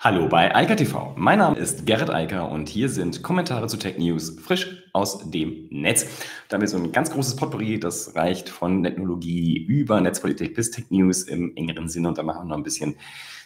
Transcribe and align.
Hallo 0.00 0.28
bei 0.28 0.54
Eika 0.54 0.76
TV. 0.76 1.12
Mein 1.16 1.40
Name 1.40 1.56
ist 1.56 1.84
Gerrit 1.84 2.08
Eiker 2.08 2.52
und 2.52 2.68
hier 2.68 2.88
sind 2.88 3.24
Kommentare 3.24 3.66
zu 3.66 3.76
Tech 3.78 3.98
News 3.98 4.38
frisch 4.38 4.84
aus 4.92 5.28
dem 5.28 5.66
Netz. 5.70 6.06
Da 6.48 6.54
haben 6.54 6.60
wir 6.60 6.68
so 6.68 6.76
ein 6.76 6.92
ganz 6.92 7.10
großes 7.10 7.34
Potpourri, 7.34 7.80
das 7.80 8.14
reicht 8.14 8.48
von 8.48 8.84
Technologie 8.84 9.58
über 9.58 10.00
Netzpolitik 10.00 10.54
bis 10.54 10.70
Tech 10.70 10.84
News 10.90 11.24
im 11.24 11.50
engeren 11.56 11.88
Sinne 11.88 12.06
und 12.06 12.16
da 12.16 12.22
machen 12.22 12.42
wir 12.42 12.50
noch 12.50 12.58
ein 12.58 12.62
bisschen 12.62 12.94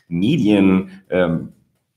Medien 0.08 1.02
ähm, 1.08 1.54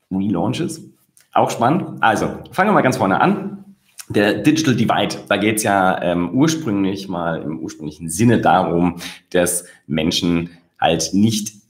Relaunches. 0.10 0.90
Auch 1.34 1.50
spannend. 1.50 2.02
Also, 2.02 2.28
fangen 2.52 2.70
wir 2.70 2.76
mal 2.76 2.82
ganz 2.82 2.96
vorne 2.96 3.20
an. 3.20 3.76
Der 4.08 4.36
Digital 4.36 4.78
Divide, 4.78 5.18
da 5.28 5.36
geht 5.36 5.58
es 5.58 5.64
ja 5.64 6.02
ähm, 6.02 6.30
ursprünglich 6.30 7.10
mal 7.10 7.42
im 7.42 7.60
ursprünglichen 7.60 8.10
Sinne 8.10 8.40
darum, 8.40 9.02
dass 9.32 9.66
Menschen 9.86 10.52
halt 10.80 11.10
nicht 11.12 11.65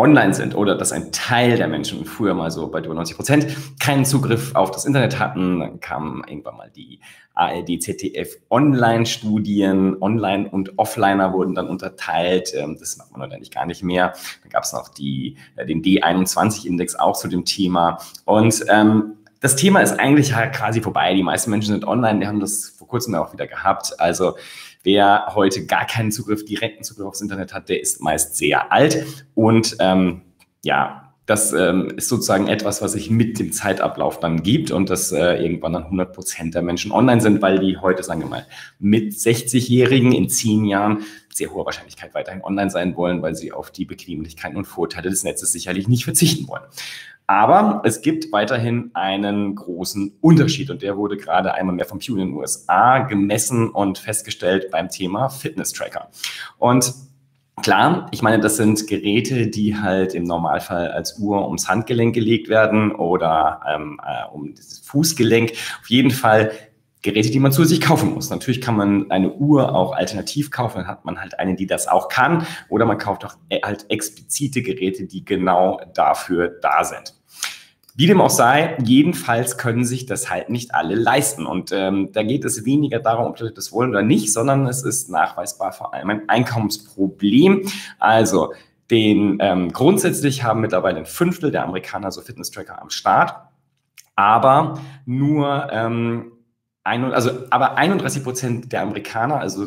online 0.00 0.32
sind 0.34 0.54
oder 0.54 0.74
dass 0.74 0.92
ein 0.92 1.12
Teil 1.12 1.56
der 1.56 1.68
Menschen, 1.68 2.04
früher 2.04 2.34
mal 2.34 2.50
so 2.50 2.68
bei 2.68 2.80
über 2.80 2.94
90 2.94 3.16
Prozent, 3.16 3.46
keinen 3.78 4.04
Zugriff 4.04 4.54
auf 4.54 4.70
das 4.70 4.86
Internet 4.86 5.18
hatten. 5.18 5.60
Dann 5.60 5.80
kamen 5.80 6.24
irgendwann 6.26 6.56
mal 6.56 6.70
die 6.74 7.00
ARD, 7.34 7.82
ZDF 7.82 8.36
Online-Studien, 8.50 9.96
Online- 10.00 10.48
und 10.48 10.78
Offliner 10.78 11.32
wurden 11.32 11.54
dann 11.54 11.68
unterteilt. 11.68 12.52
Ähm, 12.54 12.76
das 12.78 12.96
macht 12.96 13.16
man 13.16 13.30
eigentlich 13.30 13.50
gar 13.50 13.66
nicht 13.66 13.82
mehr. 13.82 14.14
Dann 14.42 14.50
gab 14.50 14.64
es 14.64 14.72
noch 14.72 14.88
die, 14.88 15.36
äh, 15.56 15.66
den 15.66 15.82
D21-Index 15.82 16.96
auch 16.96 17.16
zu 17.16 17.28
dem 17.28 17.44
Thema. 17.44 17.98
Und 18.24 18.64
ähm, 18.68 19.16
das 19.40 19.56
Thema 19.56 19.80
ist 19.80 19.98
eigentlich 19.98 20.34
halt 20.34 20.54
quasi 20.54 20.82
vorbei. 20.82 21.14
Die 21.14 21.22
meisten 21.22 21.50
Menschen 21.50 21.72
sind 21.72 21.86
online. 21.86 22.20
Wir 22.20 22.28
haben 22.28 22.40
das 22.40 22.68
vor 22.68 22.86
kurzem 22.88 23.14
auch 23.14 23.32
wieder 23.32 23.46
gehabt. 23.46 23.98
Also 23.98 24.36
Wer 24.82 25.32
heute 25.34 25.66
gar 25.66 25.86
keinen 25.86 26.10
Zugriff, 26.10 26.44
direkten 26.44 26.84
Zugriff 26.84 27.06
aufs 27.06 27.20
Internet 27.20 27.52
hat, 27.52 27.68
der 27.68 27.80
ist 27.80 28.00
meist 28.00 28.36
sehr 28.36 28.72
alt. 28.72 29.26
Und 29.34 29.76
ähm, 29.78 30.22
ja, 30.64 31.09
das 31.30 31.52
ähm, 31.52 31.92
ist 31.96 32.08
sozusagen 32.08 32.48
etwas, 32.48 32.82
was 32.82 32.92
sich 32.92 33.08
mit 33.08 33.38
dem 33.38 33.52
Zeitablauf 33.52 34.18
dann 34.18 34.42
gibt 34.42 34.72
und 34.72 34.90
dass 34.90 35.12
äh, 35.12 35.40
irgendwann 35.40 35.74
dann 35.74 35.84
100 35.84 36.12
Prozent 36.12 36.56
der 36.56 36.62
Menschen 36.62 36.90
online 36.90 37.20
sind, 37.20 37.40
weil 37.40 37.60
die 37.60 37.76
heute, 37.76 38.02
sagen 38.02 38.22
wir 38.22 38.28
mal, 38.28 38.46
mit 38.80 39.12
60-Jährigen 39.12 40.10
in 40.10 40.28
zehn 40.28 40.64
Jahren 40.64 41.04
sehr 41.32 41.52
hohe 41.52 41.64
Wahrscheinlichkeit 41.64 42.14
weiterhin 42.14 42.42
online 42.42 42.70
sein 42.70 42.96
wollen, 42.96 43.22
weil 43.22 43.36
sie 43.36 43.52
auf 43.52 43.70
die 43.70 43.84
Bequemlichkeiten 43.84 44.56
und 44.56 44.64
Vorteile 44.64 45.08
des 45.08 45.22
Netzes 45.22 45.52
sicherlich 45.52 45.86
nicht 45.86 46.02
verzichten 46.02 46.48
wollen. 46.48 46.64
Aber 47.28 47.82
es 47.84 48.02
gibt 48.02 48.32
weiterhin 48.32 48.90
einen 48.94 49.54
großen 49.54 50.16
Unterschied 50.20 50.68
und 50.68 50.82
der 50.82 50.96
wurde 50.96 51.16
gerade 51.16 51.54
einmal 51.54 51.76
mehr 51.76 51.84
vom 51.84 52.00
Pew 52.00 52.14
in 52.14 52.26
den 52.26 52.32
USA 52.32 52.98
gemessen 53.04 53.68
und 53.68 53.98
festgestellt 53.98 54.72
beim 54.72 54.88
Thema 54.88 55.28
Fitness-Tracker. 55.28 56.08
Und 56.58 56.92
Klar, 57.62 58.08
ich 58.10 58.22
meine, 58.22 58.40
das 58.40 58.56
sind 58.56 58.86
Geräte, 58.86 59.48
die 59.48 59.76
halt 59.76 60.14
im 60.14 60.24
Normalfall 60.24 60.88
als 60.88 61.18
Uhr 61.18 61.46
ums 61.46 61.68
Handgelenk 61.68 62.14
gelegt 62.14 62.48
werden 62.48 62.92
oder 62.92 63.60
ähm, 63.68 64.00
äh, 64.02 64.32
um 64.32 64.54
das 64.54 64.78
Fußgelenk. 64.78 65.52
Auf 65.80 65.88
jeden 65.88 66.10
Fall 66.10 66.52
Geräte, 67.02 67.30
die 67.30 67.38
man 67.38 67.52
zu 67.52 67.64
sich 67.64 67.80
kaufen 67.80 68.14
muss. 68.14 68.30
Natürlich 68.30 68.60
kann 68.60 68.76
man 68.76 69.10
eine 69.10 69.32
Uhr 69.32 69.74
auch 69.74 69.92
alternativ 69.92 70.50
kaufen, 70.50 70.78
dann 70.78 70.86
hat 70.86 71.04
man 71.04 71.20
halt 71.20 71.38
eine, 71.38 71.54
die 71.54 71.66
das 71.66 71.88
auch 71.88 72.08
kann, 72.08 72.46
oder 72.68 72.84
man 72.84 72.98
kauft 72.98 73.24
auch 73.24 73.34
äh, 73.48 73.60
halt 73.62 73.86
explizite 73.88 74.62
Geräte, 74.62 75.04
die 75.04 75.24
genau 75.24 75.80
dafür 75.94 76.48
da 76.48 76.84
sind. 76.84 77.14
Wie 78.00 78.06
dem 78.06 78.22
auch 78.22 78.30
sei, 78.30 78.78
jedenfalls 78.82 79.58
können 79.58 79.84
sich 79.84 80.06
das 80.06 80.30
halt 80.30 80.48
nicht 80.48 80.74
alle 80.74 80.94
leisten. 80.94 81.44
Und 81.44 81.70
ähm, 81.70 82.12
da 82.12 82.22
geht 82.22 82.46
es 82.46 82.64
weniger 82.64 82.98
darum, 82.98 83.26
ob 83.26 83.38
Leute 83.38 83.52
das 83.52 83.72
wollen 83.72 83.90
oder 83.90 84.00
nicht, 84.00 84.32
sondern 84.32 84.66
es 84.66 84.82
ist 84.82 85.10
nachweisbar 85.10 85.72
vor 85.72 85.92
allem 85.92 86.08
ein 86.08 86.26
Einkommensproblem. 86.26 87.68
Also 87.98 88.54
den 88.90 89.36
ähm, 89.42 89.70
grundsätzlich 89.70 90.42
haben 90.44 90.62
mittlerweile 90.62 90.96
ein 90.96 91.04
Fünftel 91.04 91.50
der 91.50 91.62
Amerikaner 91.62 92.10
so 92.10 92.22
Fitness-Tracker 92.22 92.80
am 92.80 92.88
Start, 92.88 93.34
aber 94.16 94.80
nur 95.04 95.68
ähm, 95.70 96.32
ein, 96.82 97.12
also 97.12 97.32
aber 97.50 97.76
31 97.76 98.24
Prozent 98.24 98.72
der 98.72 98.80
Amerikaner, 98.80 99.40
also 99.40 99.66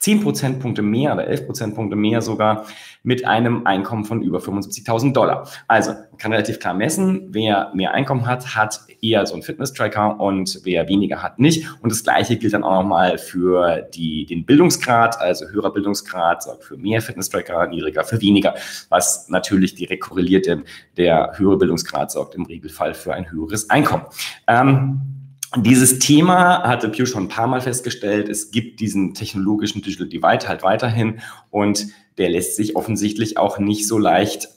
10 0.00 0.22
Prozentpunkte 0.22 0.82
mehr 0.82 1.12
oder 1.12 1.26
11 1.26 1.46
Prozentpunkte 1.46 1.94
mehr 1.94 2.22
sogar 2.22 2.66
mit 3.02 3.26
einem 3.26 3.66
Einkommen 3.66 4.04
von 4.04 4.22
über 4.22 4.38
75.000 4.38 5.12
Dollar. 5.12 5.48
Also 5.68 5.92
man 5.92 6.16
kann 6.18 6.32
relativ 6.32 6.58
klar 6.58 6.74
messen, 6.74 7.28
wer 7.30 7.70
mehr 7.74 7.92
Einkommen 7.92 8.26
hat, 8.26 8.56
hat 8.56 8.80
eher 9.02 9.24
so 9.26 9.34
einen 9.34 9.42
Fitness-Tracker 9.42 10.18
und 10.18 10.60
wer 10.64 10.88
weniger 10.88 11.22
hat, 11.22 11.38
nicht. 11.38 11.66
Und 11.82 11.92
das 11.92 12.02
Gleiche 12.02 12.36
gilt 12.36 12.54
dann 12.54 12.64
auch 12.64 12.82
nochmal 12.82 13.18
für 13.18 13.82
die, 13.94 14.24
den 14.26 14.44
Bildungsgrad, 14.44 15.20
also 15.20 15.46
höherer 15.48 15.72
Bildungsgrad 15.72 16.42
sorgt 16.42 16.64
für 16.64 16.76
mehr 16.76 17.02
Fitness-Tracker, 17.02 17.66
niedriger 17.68 18.04
für 18.04 18.20
weniger, 18.20 18.54
was 18.88 19.28
natürlich 19.28 19.74
direkt 19.74 20.02
korreliert, 20.02 20.46
denn 20.46 20.64
der 20.96 21.32
höhere 21.36 21.58
Bildungsgrad 21.58 22.10
sorgt 22.10 22.34
im 22.34 22.46
Regelfall 22.46 22.94
für 22.94 23.14
ein 23.14 23.30
höheres 23.30 23.68
Einkommen. 23.68 24.04
Ähm, 24.46 25.19
dieses 25.56 25.98
Thema 25.98 26.62
hatte 26.62 26.88
Pew 26.88 27.06
schon 27.06 27.24
ein 27.24 27.28
paar 27.28 27.48
Mal 27.48 27.60
festgestellt. 27.60 28.28
Es 28.28 28.50
gibt 28.50 28.80
diesen 28.80 29.14
technologischen 29.14 29.82
Digital 29.82 30.08
Divide 30.08 30.48
halt 30.48 30.62
weiterhin 30.62 31.20
und 31.50 31.88
der 32.18 32.30
lässt 32.30 32.56
sich 32.56 32.76
offensichtlich 32.76 33.36
auch 33.36 33.58
nicht 33.58 33.88
so 33.88 33.98
leicht 33.98 34.48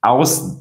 aus 0.00 0.58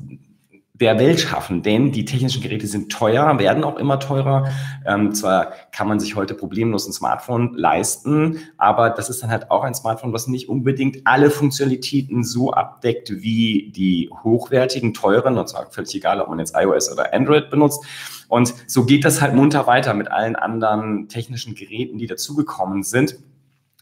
der 0.79 0.97
Welt 0.97 1.19
schaffen, 1.19 1.61
denn 1.61 1.91
die 1.91 2.05
technischen 2.05 2.41
Geräte 2.41 2.65
sind 2.67 2.91
teuer, 2.91 3.37
werden 3.37 3.63
auch 3.63 3.77
immer 3.77 3.99
teurer. 3.99 4.49
Ähm, 4.85 5.13
zwar 5.13 5.51
kann 5.71 5.87
man 5.87 5.99
sich 5.99 6.15
heute 6.15 6.33
problemlos 6.33 6.87
ein 6.87 6.93
Smartphone 6.93 7.53
leisten, 7.53 8.39
aber 8.57 8.89
das 8.89 9.09
ist 9.09 9.21
dann 9.21 9.29
halt 9.29 9.51
auch 9.51 9.63
ein 9.63 9.75
Smartphone, 9.75 10.13
was 10.13 10.27
nicht 10.27 10.47
unbedingt 10.47 11.05
alle 11.05 11.31
Funktionalitäten 11.31 12.23
so 12.23 12.51
abdeckt 12.51 13.11
wie 13.11 13.71
die 13.75 14.09
hochwertigen, 14.23 14.93
teuren, 14.93 15.37
und 15.37 15.49
zwar 15.49 15.69
völlig 15.69 15.93
egal, 15.95 16.21
ob 16.21 16.29
man 16.29 16.39
jetzt 16.39 16.55
iOS 16.55 16.91
oder 16.91 17.13
Android 17.13 17.49
benutzt. 17.49 17.83
Und 18.29 18.53
so 18.67 18.85
geht 18.85 19.03
das 19.03 19.21
halt 19.21 19.35
munter 19.35 19.67
weiter 19.67 19.93
mit 19.93 20.11
allen 20.11 20.35
anderen 20.35 21.09
technischen 21.09 21.55
Geräten, 21.55 21.97
die 21.97 22.07
dazugekommen 22.07 22.83
sind. 22.83 23.17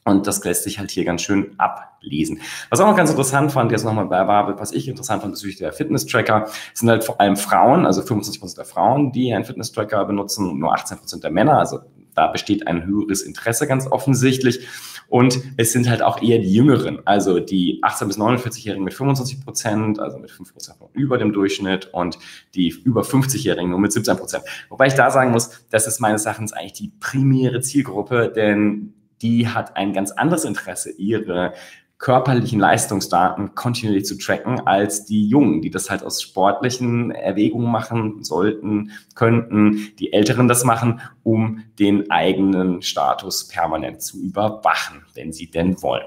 Und 0.07 0.25
das 0.25 0.41
lässt 0.45 0.63
sich 0.63 0.79
halt 0.79 0.89
hier 0.89 1.03
ganz 1.03 1.21
schön 1.21 1.51
ablesen. 1.57 2.39
Was 2.69 2.79
auch 2.79 2.87
noch 2.87 2.95
ganz 2.95 3.09
interessant 3.09 3.51
fand, 3.51 3.73
jetzt 3.73 3.83
nochmal 3.83 4.05
bei 4.05 4.25
war, 4.25 4.57
was 4.57 4.71
ich 4.71 4.87
interessant 4.87 5.21
fand 5.21 5.33
bezüglich 5.33 5.57
der 5.57 5.73
Fitness-Tracker, 5.73 6.47
sind 6.73 6.89
halt 6.89 7.03
vor 7.03 7.19
allem 7.19 7.35
Frauen, 7.35 7.85
also 7.85 8.01
25 8.01 8.39
Prozent 8.39 8.57
der 8.57 8.65
Frauen, 8.65 9.11
die 9.11 9.33
einen 9.33 9.43
Fitness-Tracker 9.43 10.05
benutzen, 10.05 10.49
und 10.49 10.59
nur 10.59 10.73
18 10.73 10.97
Prozent 10.99 11.23
der 11.25 11.31
Männer. 11.31 11.59
Also 11.59 11.79
da 12.15 12.27
besteht 12.27 12.67
ein 12.67 12.85
höheres 12.85 13.21
Interesse 13.21 13.67
ganz 13.67 13.85
offensichtlich. 13.85 14.65
Und 15.09 15.39
es 15.57 15.71
sind 15.73 15.89
halt 15.89 16.01
auch 16.01 16.21
eher 16.21 16.39
die 16.39 16.53
Jüngeren, 16.53 16.99
also 17.05 17.39
die 17.39 17.81
18- 17.83 18.07
bis 18.07 18.17
49-Jährigen 18.17 18.83
mit 18.83 18.93
25 18.93 19.43
Prozent, 19.43 19.99
also 19.99 20.17
mit 20.17 20.31
5 20.31 20.53
Prozent 20.53 20.77
über 20.93 21.17
dem 21.17 21.31
Durchschnitt 21.31 21.89
und 21.93 22.17
die 22.55 22.69
über 22.69 23.01
50-Jährigen 23.01 23.69
nur 23.69 23.79
mit 23.79 23.91
17 23.91 24.17
Prozent. 24.17 24.43
Wobei 24.69 24.87
ich 24.87 24.95
da 24.95 25.11
sagen 25.11 25.31
muss, 25.31 25.65
das 25.69 25.85
ist 25.85 25.99
meines 25.99 26.25
Erachtens 26.25 26.53
eigentlich 26.53 26.73
die 26.73 26.91
primäre 26.99 27.59
Zielgruppe, 27.61 28.31
denn 28.35 28.93
die 29.21 29.47
hat 29.47 29.77
ein 29.77 29.93
ganz 29.93 30.11
anderes 30.11 30.45
Interesse, 30.45 30.91
ihre 30.91 31.53
körperlichen 31.97 32.59
Leistungsdaten 32.59 33.55
kontinuierlich 33.55 34.05
zu 34.05 34.17
tracken 34.17 34.67
als 34.67 35.05
die 35.05 35.27
Jungen, 35.27 35.61
die 35.61 35.71
das 35.71 35.89
halt 35.89 36.03
aus 36.03 36.21
sportlichen 36.21 37.11
Erwägungen 37.11 37.71
machen 37.71 38.23
sollten, 38.23 38.91
könnten, 39.15 39.93
die 39.97 40.13
Älteren 40.13 40.47
das 40.47 40.63
machen, 40.63 41.01
um 41.23 41.63
den 41.79 42.11
eigenen 42.11 42.83
Status 42.83 43.47
permanent 43.47 44.01
zu 44.03 44.21
überwachen, 44.21 45.05
wenn 45.15 45.33
sie 45.33 45.49
denn 45.49 45.81
wollen. 45.81 46.05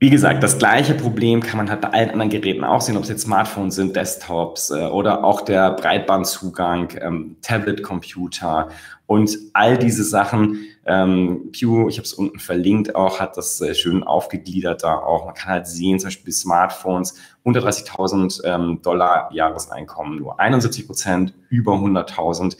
Wie 0.00 0.10
gesagt, 0.10 0.44
das 0.44 0.58
gleiche 0.58 0.94
Problem 0.94 1.42
kann 1.42 1.56
man 1.56 1.68
halt 1.68 1.80
bei 1.80 1.88
allen 1.88 2.10
anderen 2.10 2.30
Geräten 2.30 2.62
auch 2.62 2.80
sehen, 2.80 2.96
ob 2.96 3.02
es 3.02 3.08
jetzt 3.08 3.22
Smartphones 3.22 3.74
sind, 3.74 3.96
Desktops 3.96 4.70
äh, 4.70 4.86
oder 4.86 5.24
auch 5.24 5.40
der 5.40 5.72
Breitbandzugang, 5.72 6.96
ähm, 7.00 7.36
Tablet-Computer 7.42 8.68
und 9.08 9.38
all 9.54 9.78
diese 9.78 10.04
Sachen. 10.04 10.66
Ähm, 10.84 11.50
Pew, 11.50 11.88
ich 11.88 11.96
habe 11.96 12.04
es 12.04 12.12
unten 12.12 12.38
verlinkt 12.38 12.94
auch, 12.94 13.18
hat 13.20 13.36
das 13.38 13.60
äh, 13.60 13.74
schön 13.74 14.04
aufgegliedert 14.04 14.84
da 14.84 14.98
auch. 14.98 15.24
Man 15.24 15.34
kann 15.34 15.50
halt 15.50 15.66
sehen, 15.66 15.98
zum 15.98 16.08
Beispiel 16.08 16.32
Smartphones 16.32 17.14
unter 17.42 17.60
30.000 17.60 18.44
ähm, 18.44 18.80
Dollar 18.82 19.30
Jahreseinkommen, 19.32 20.18
nur 20.18 20.38
71 20.38 20.86
Prozent, 20.86 21.34
über 21.48 21.72
100.000, 21.72 22.58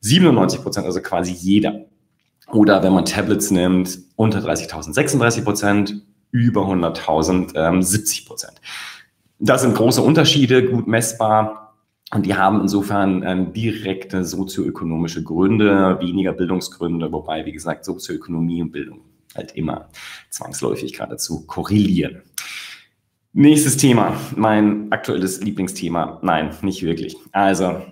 97 0.00 0.62
Prozent, 0.62 0.86
also 0.86 1.00
quasi 1.00 1.32
jeder. 1.32 1.86
Oder 2.52 2.82
wenn 2.82 2.92
man 2.92 3.06
Tablets 3.06 3.50
nimmt, 3.50 3.98
unter 4.16 4.40
30.000, 4.40 4.92
36 4.92 5.44
Prozent, 5.44 6.02
über 6.30 6.62
100.000, 6.62 7.56
ähm, 7.56 7.82
70 7.82 8.26
Prozent. 8.26 8.60
Das 9.38 9.62
sind 9.62 9.74
große 9.74 10.02
Unterschiede, 10.02 10.68
gut 10.68 10.86
messbar. 10.86 11.65
Und 12.12 12.24
die 12.24 12.34
haben 12.34 12.60
insofern 12.60 13.24
ähm, 13.24 13.52
direkte 13.52 14.24
sozioökonomische 14.24 15.24
Gründe, 15.24 15.98
weniger 16.00 16.32
Bildungsgründe, 16.32 17.10
wobei, 17.10 17.44
wie 17.44 17.52
gesagt, 17.52 17.84
Sozioökonomie 17.84 18.62
und 18.62 18.70
Bildung 18.70 19.00
halt 19.34 19.52
immer 19.56 19.88
zwangsläufig 20.30 20.92
geradezu 20.92 21.46
korrelieren. 21.46 22.22
Nächstes 23.32 23.76
Thema, 23.76 24.18
mein 24.34 24.90
aktuelles 24.92 25.42
Lieblingsthema. 25.42 26.20
Nein, 26.22 26.54
nicht 26.62 26.82
wirklich. 26.82 27.16
Also, 27.32 27.82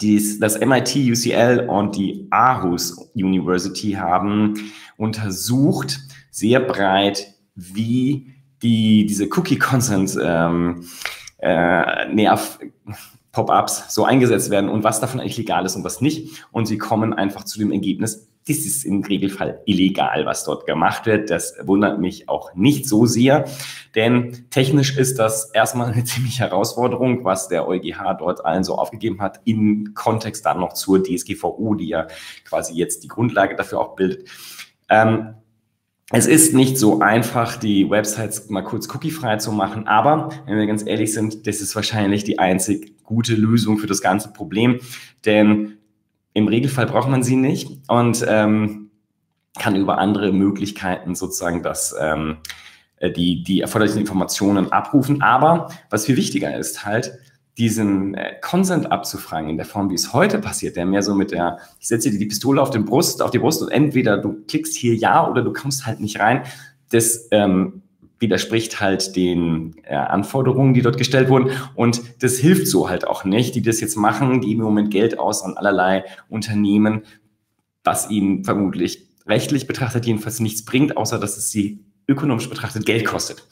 dies, 0.00 0.38
das 0.38 0.60
MIT, 0.60 0.96
UCL 0.96 1.66
und 1.68 1.96
die 1.96 2.26
Aarhus 2.30 3.10
University 3.14 3.92
haben 3.92 4.54
untersucht, 4.96 6.00
sehr 6.30 6.60
breit, 6.60 7.26
wie 7.54 8.34
die, 8.62 9.06
diese 9.06 9.28
Cookie 9.30 9.58
Consent 9.58 10.16
ähm, 10.22 10.84
äh, 11.38 12.06
Nerv, 12.12 12.58
Pop-ups 13.32 13.94
so 13.94 14.04
eingesetzt 14.04 14.50
werden 14.50 14.68
und 14.68 14.84
was 14.84 15.00
davon 15.00 15.20
eigentlich 15.20 15.36
legal 15.38 15.64
ist 15.64 15.76
und 15.76 15.84
was 15.84 16.00
nicht. 16.00 16.44
Und 16.50 16.66
sie 16.66 16.78
kommen 16.78 17.14
einfach 17.14 17.44
zu 17.44 17.58
dem 17.58 17.70
Ergebnis, 17.70 18.28
das 18.48 18.58
ist 18.58 18.84
im 18.84 19.04
Regelfall 19.04 19.60
illegal, 19.66 20.24
was 20.26 20.44
dort 20.44 20.66
gemacht 20.66 21.06
wird. 21.06 21.30
Das 21.30 21.54
wundert 21.62 22.00
mich 22.00 22.28
auch 22.28 22.54
nicht 22.54 22.88
so 22.88 23.06
sehr, 23.06 23.44
denn 23.94 24.46
technisch 24.50 24.96
ist 24.96 25.18
das 25.18 25.50
erstmal 25.50 25.92
eine 25.92 26.04
ziemliche 26.04 26.44
Herausforderung, 26.44 27.24
was 27.24 27.48
der 27.48 27.68
EuGH 27.68 28.14
dort 28.18 28.44
allen 28.44 28.64
so 28.64 28.76
aufgegeben 28.76 29.20
hat, 29.20 29.40
im 29.44 29.92
Kontext 29.94 30.46
dann 30.46 30.58
noch 30.58 30.72
zur 30.72 31.02
DSGVO, 31.02 31.74
die 31.74 31.88
ja 31.88 32.08
quasi 32.44 32.74
jetzt 32.74 33.04
die 33.04 33.08
Grundlage 33.08 33.56
dafür 33.56 33.80
auch 33.80 33.94
bildet. 33.94 34.28
Ähm, 34.88 35.34
es 36.12 36.26
ist 36.26 36.54
nicht 36.54 36.76
so 36.76 37.00
einfach, 37.00 37.56
die 37.56 37.88
Websites 37.88 38.50
mal 38.50 38.62
kurz 38.62 38.92
cookiefrei 38.92 39.36
zu 39.36 39.52
machen, 39.52 39.86
aber 39.86 40.30
wenn 40.46 40.58
wir 40.58 40.66
ganz 40.66 40.84
ehrlich 40.84 41.12
sind, 41.12 41.46
das 41.46 41.60
ist 41.60 41.76
wahrscheinlich 41.76 42.24
die 42.24 42.38
einzig 42.38 42.98
gute 43.04 43.34
Lösung 43.34 43.78
für 43.78 43.86
das 43.86 44.00
ganze 44.00 44.32
Problem, 44.32 44.80
denn 45.24 45.78
im 46.32 46.48
Regelfall 46.48 46.86
braucht 46.86 47.08
man 47.08 47.22
sie 47.22 47.36
nicht 47.36 47.80
und 47.88 48.24
ähm, 48.28 48.90
kann 49.58 49.76
über 49.76 49.98
andere 49.98 50.32
Möglichkeiten 50.32 51.14
sozusagen 51.14 51.62
das, 51.62 51.94
ähm, 52.00 52.38
äh, 52.96 53.10
die, 53.10 53.42
die 53.42 53.60
erforderlichen 53.60 54.00
Informationen 54.00 54.72
abrufen. 54.72 55.22
Aber 55.22 55.70
was 55.90 56.06
viel 56.06 56.16
wichtiger 56.16 56.56
ist 56.56 56.84
halt, 56.84 57.12
diesen 57.60 58.14
äh, 58.14 58.36
Consent 58.40 58.90
abzufragen 58.90 59.50
in 59.50 59.58
der 59.58 59.66
Form, 59.66 59.90
wie 59.90 59.94
es 59.94 60.14
heute 60.14 60.38
passiert, 60.38 60.76
der 60.76 60.86
mehr 60.86 61.02
so 61.02 61.14
mit 61.14 61.30
der, 61.30 61.58
ich 61.78 61.88
setze 61.88 62.10
dir 62.10 62.18
die 62.18 62.26
Pistole 62.26 62.60
auf 62.60 62.70
den 62.70 62.86
Brust, 62.86 63.20
auf 63.20 63.30
die 63.30 63.38
Brust 63.38 63.60
und 63.60 63.68
entweder 63.68 64.16
du 64.16 64.44
klickst 64.48 64.74
hier 64.74 64.94
ja 64.94 65.28
oder 65.28 65.42
du 65.42 65.52
kommst 65.52 65.84
halt 65.84 66.00
nicht 66.00 66.18
rein, 66.18 66.44
das 66.90 67.28
ähm, 67.32 67.82
widerspricht 68.18 68.80
halt 68.80 69.14
den 69.14 69.76
äh, 69.82 69.94
Anforderungen, 69.94 70.72
die 70.72 70.80
dort 70.80 70.96
gestellt 70.96 71.28
wurden. 71.28 71.50
Und 71.74 72.22
das 72.22 72.38
hilft 72.38 72.66
so 72.66 72.88
halt 72.88 73.06
auch 73.06 73.24
nicht. 73.24 73.54
Die 73.54 73.62
das 73.62 73.80
jetzt 73.80 73.96
machen, 73.96 74.40
geben 74.40 74.60
im 74.60 74.66
Moment 74.66 74.90
Geld 74.90 75.18
aus 75.18 75.42
an 75.42 75.56
allerlei 75.56 76.04
Unternehmen, 76.28 77.02
was 77.84 78.10
ihnen 78.10 78.44
vermutlich 78.44 79.06
rechtlich 79.26 79.66
betrachtet 79.66 80.06
jedenfalls 80.06 80.40
nichts 80.40 80.64
bringt, 80.64 80.96
außer 80.96 81.18
dass 81.18 81.36
es 81.36 81.50
sie 81.50 81.84
ökonomisch 82.08 82.48
betrachtet 82.48 82.84
Geld 82.84 83.04
kostet. 83.04 83.46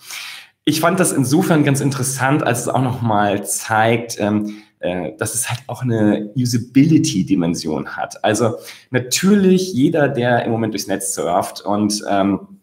Ich 0.68 0.82
fand 0.82 1.00
das 1.00 1.12
insofern 1.12 1.64
ganz 1.64 1.80
interessant, 1.80 2.42
als 2.42 2.60
es 2.60 2.68
auch 2.68 2.82
nochmal 2.82 3.42
zeigt, 3.46 4.20
ähm, 4.20 4.58
äh, 4.80 5.12
dass 5.16 5.34
es 5.34 5.48
halt 5.48 5.60
auch 5.66 5.80
eine 5.80 6.30
Usability-Dimension 6.36 7.96
hat. 7.96 8.22
Also 8.22 8.56
natürlich 8.90 9.72
jeder, 9.72 10.08
der 10.10 10.44
im 10.44 10.50
Moment 10.50 10.74
durchs 10.74 10.86
Netz 10.86 11.14
surft 11.14 11.62
und 11.62 12.04
ähm, 12.10 12.57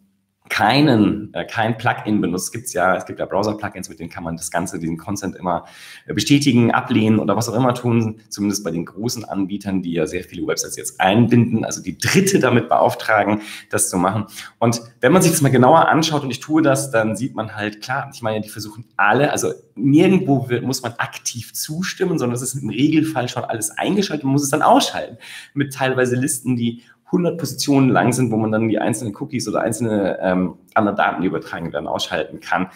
keinen, 0.49 1.33
äh, 1.33 1.45
kein 1.45 1.77
Plugin 1.77 2.21
benutzt, 2.21 2.51
gibt's 2.51 2.73
ja, 2.73 2.95
es 2.95 3.05
gibt 3.05 3.19
ja 3.19 3.25
Browser-Plugins, 3.25 3.89
mit 3.89 3.99
denen 3.99 4.09
kann 4.09 4.23
man 4.23 4.37
das 4.37 4.51
Ganze, 4.51 4.79
diesen 4.79 4.97
Consent 4.97 5.35
immer 5.35 5.65
äh, 6.05 6.13
bestätigen, 6.13 6.71
ablehnen 6.71 7.19
oder 7.19 7.35
was 7.35 7.49
auch 7.49 7.55
immer 7.55 7.73
tun, 7.73 8.21
zumindest 8.29 8.63
bei 8.63 8.71
den 8.71 8.85
großen 8.85 9.25
Anbietern, 9.25 9.81
die 9.81 9.93
ja 9.93 10.05
sehr 10.05 10.23
viele 10.23 10.45
Websites 10.45 10.77
jetzt 10.77 11.01
einbinden, 11.01 11.65
also 11.65 11.81
die 11.81 11.97
Dritte 11.97 12.39
damit 12.39 12.69
beauftragen, 12.69 13.41
das 13.69 13.89
zu 13.89 13.97
machen. 13.97 14.25
Und 14.59 14.81
wenn 15.01 15.11
man 15.11 15.21
sich 15.21 15.31
das 15.31 15.41
mal 15.41 15.49
genauer 15.49 15.87
anschaut 15.87 16.23
und 16.23 16.31
ich 16.31 16.39
tue 16.39 16.61
das, 16.61 16.91
dann 16.91 17.15
sieht 17.15 17.35
man 17.35 17.55
halt, 17.55 17.81
klar, 17.81 18.09
ich 18.13 18.21
meine, 18.21 18.41
die 18.41 18.49
versuchen 18.49 18.85
alle, 18.97 19.31
also 19.31 19.51
nirgendwo 19.75 20.47
wird, 20.47 20.63
muss 20.63 20.81
man 20.81 20.93
aktiv 20.93 21.53
zustimmen, 21.53 22.19
sondern 22.19 22.35
es 22.35 22.41
ist 22.41 22.55
im 22.55 22.69
Regelfall 22.69 23.27
schon 23.29 23.43
alles 23.43 23.71
eingeschaltet, 23.71 24.23
man 24.23 24.33
muss 24.33 24.43
es 24.43 24.49
dann 24.49 24.61
ausschalten. 24.61 25.17
Mit 25.53 25.73
teilweise 25.73 26.15
Listen, 26.15 26.55
die 26.55 26.83
100 27.15 27.37
Positionen 27.37 27.89
lang 27.89 28.13
sind, 28.13 28.31
wo 28.31 28.37
man 28.37 28.51
dann 28.51 28.67
die 28.67 28.79
einzelnen 28.79 29.15
Cookies 29.15 29.47
oder 29.47 29.61
einzelne 29.61 30.17
ähm, 30.21 30.55
andere 30.73 30.95
Daten, 30.95 31.21
die 31.21 31.27
übertragen 31.27 31.71
werden, 31.73 31.87
ausschalten 31.87 32.39
kann. 32.39 32.67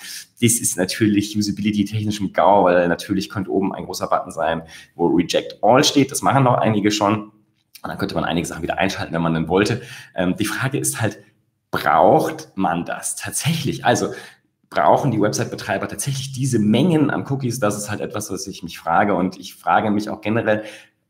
Das 0.41 0.53
ist 0.53 0.77
natürlich 0.77 1.37
Usability-technisch 1.37 2.21
im 2.21 2.33
GAU, 2.33 2.65
weil 2.65 2.87
natürlich 2.87 3.29
könnte 3.29 3.51
oben 3.51 3.73
ein 3.73 3.85
großer 3.85 4.07
Button 4.07 4.31
sein, 4.31 4.63
wo 4.95 5.07
Reject 5.07 5.59
All 5.61 5.83
steht. 5.83 6.11
Das 6.11 6.21
machen 6.21 6.43
noch 6.43 6.55
einige 6.55 6.91
schon. 6.91 7.31
Und 7.81 7.87
dann 7.87 7.97
könnte 7.97 8.15
man 8.15 8.25
einige 8.25 8.47
Sachen 8.47 8.63
wieder 8.63 8.77
einschalten, 8.77 9.13
wenn 9.13 9.21
man 9.21 9.33
dann 9.33 9.47
wollte. 9.47 9.81
Ähm, 10.15 10.35
die 10.37 10.45
Frage 10.45 10.77
ist 10.77 11.01
halt, 11.01 11.19
braucht 11.71 12.51
man 12.55 12.85
das 12.85 13.15
tatsächlich? 13.15 13.85
Also 13.85 14.13
brauchen 14.69 15.11
die 15.11 15.21
Website-Betreiber 15.21 15.87
tatsächlich 15.87 16.31
diese 16.33 16.59
Mengen 16.59 17.09
an 17.09 17.25
Cookies? 17.29 17.59
Das 17.59 17.77
ist 17.77 17.89
halt 17.89 18.01
etwas, 18.01 18.31
was 18.31 18.47
ich 18.47 18.63
mich 18.63 18.77
frage. 18.77 19.15
Und 19.15 19.37
ich 19.37 19.55
frage 19.55 19.91
mich 19.91 20.09
auch 20.09 20.21
generell, 20.21 20.63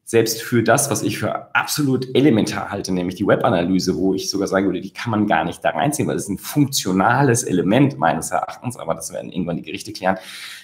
selbst 0.09 0.41
für 0.41 0.63
das, 0.63 0.89
was 0.89 1.03
ich 1.03 1.19
für 1.19 1.53
absolut 1.53 2.15
elementar 2.15 2.71
halte, 2.71 2.91
nämlich 2.91 3.13
die 3.13 3.27
Webanalyse, 3.27 3.95
wo 3.95 4.15
ich 4.15 4.27
sogar 4.27 4.47
sagen 4.47 4.65
würde, 4.65 4.81
die 4.81 4.89
kann 4.89 5.11
man 5.11 5.27
gar 5.27 5.43
nicht 5.43 5.63
da 5.63 5.69
reinziehen, 5.69 6.07
weil 6.07 6.15
das 6.15 6.23
ist 6.23 6.29
ein 6.29 6.39
funktionales 6.39 7.43
Element 7.43 7.99
meines 7.99 8.31
Erachtens, 8.31 8.75
aber 8.75 8.95
das 8.95 9.13
werden 9.13 9.31
irgendwann 9.31 9.57
die 9.57 9.61
Gerichte 9.61 9.93
klären. 9.93 10.17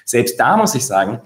Selbst 0.04 0.40
da 0.40 0.58
muss 0.58 0.74
ich 0.74 0.88
sagen, 0.88 1.22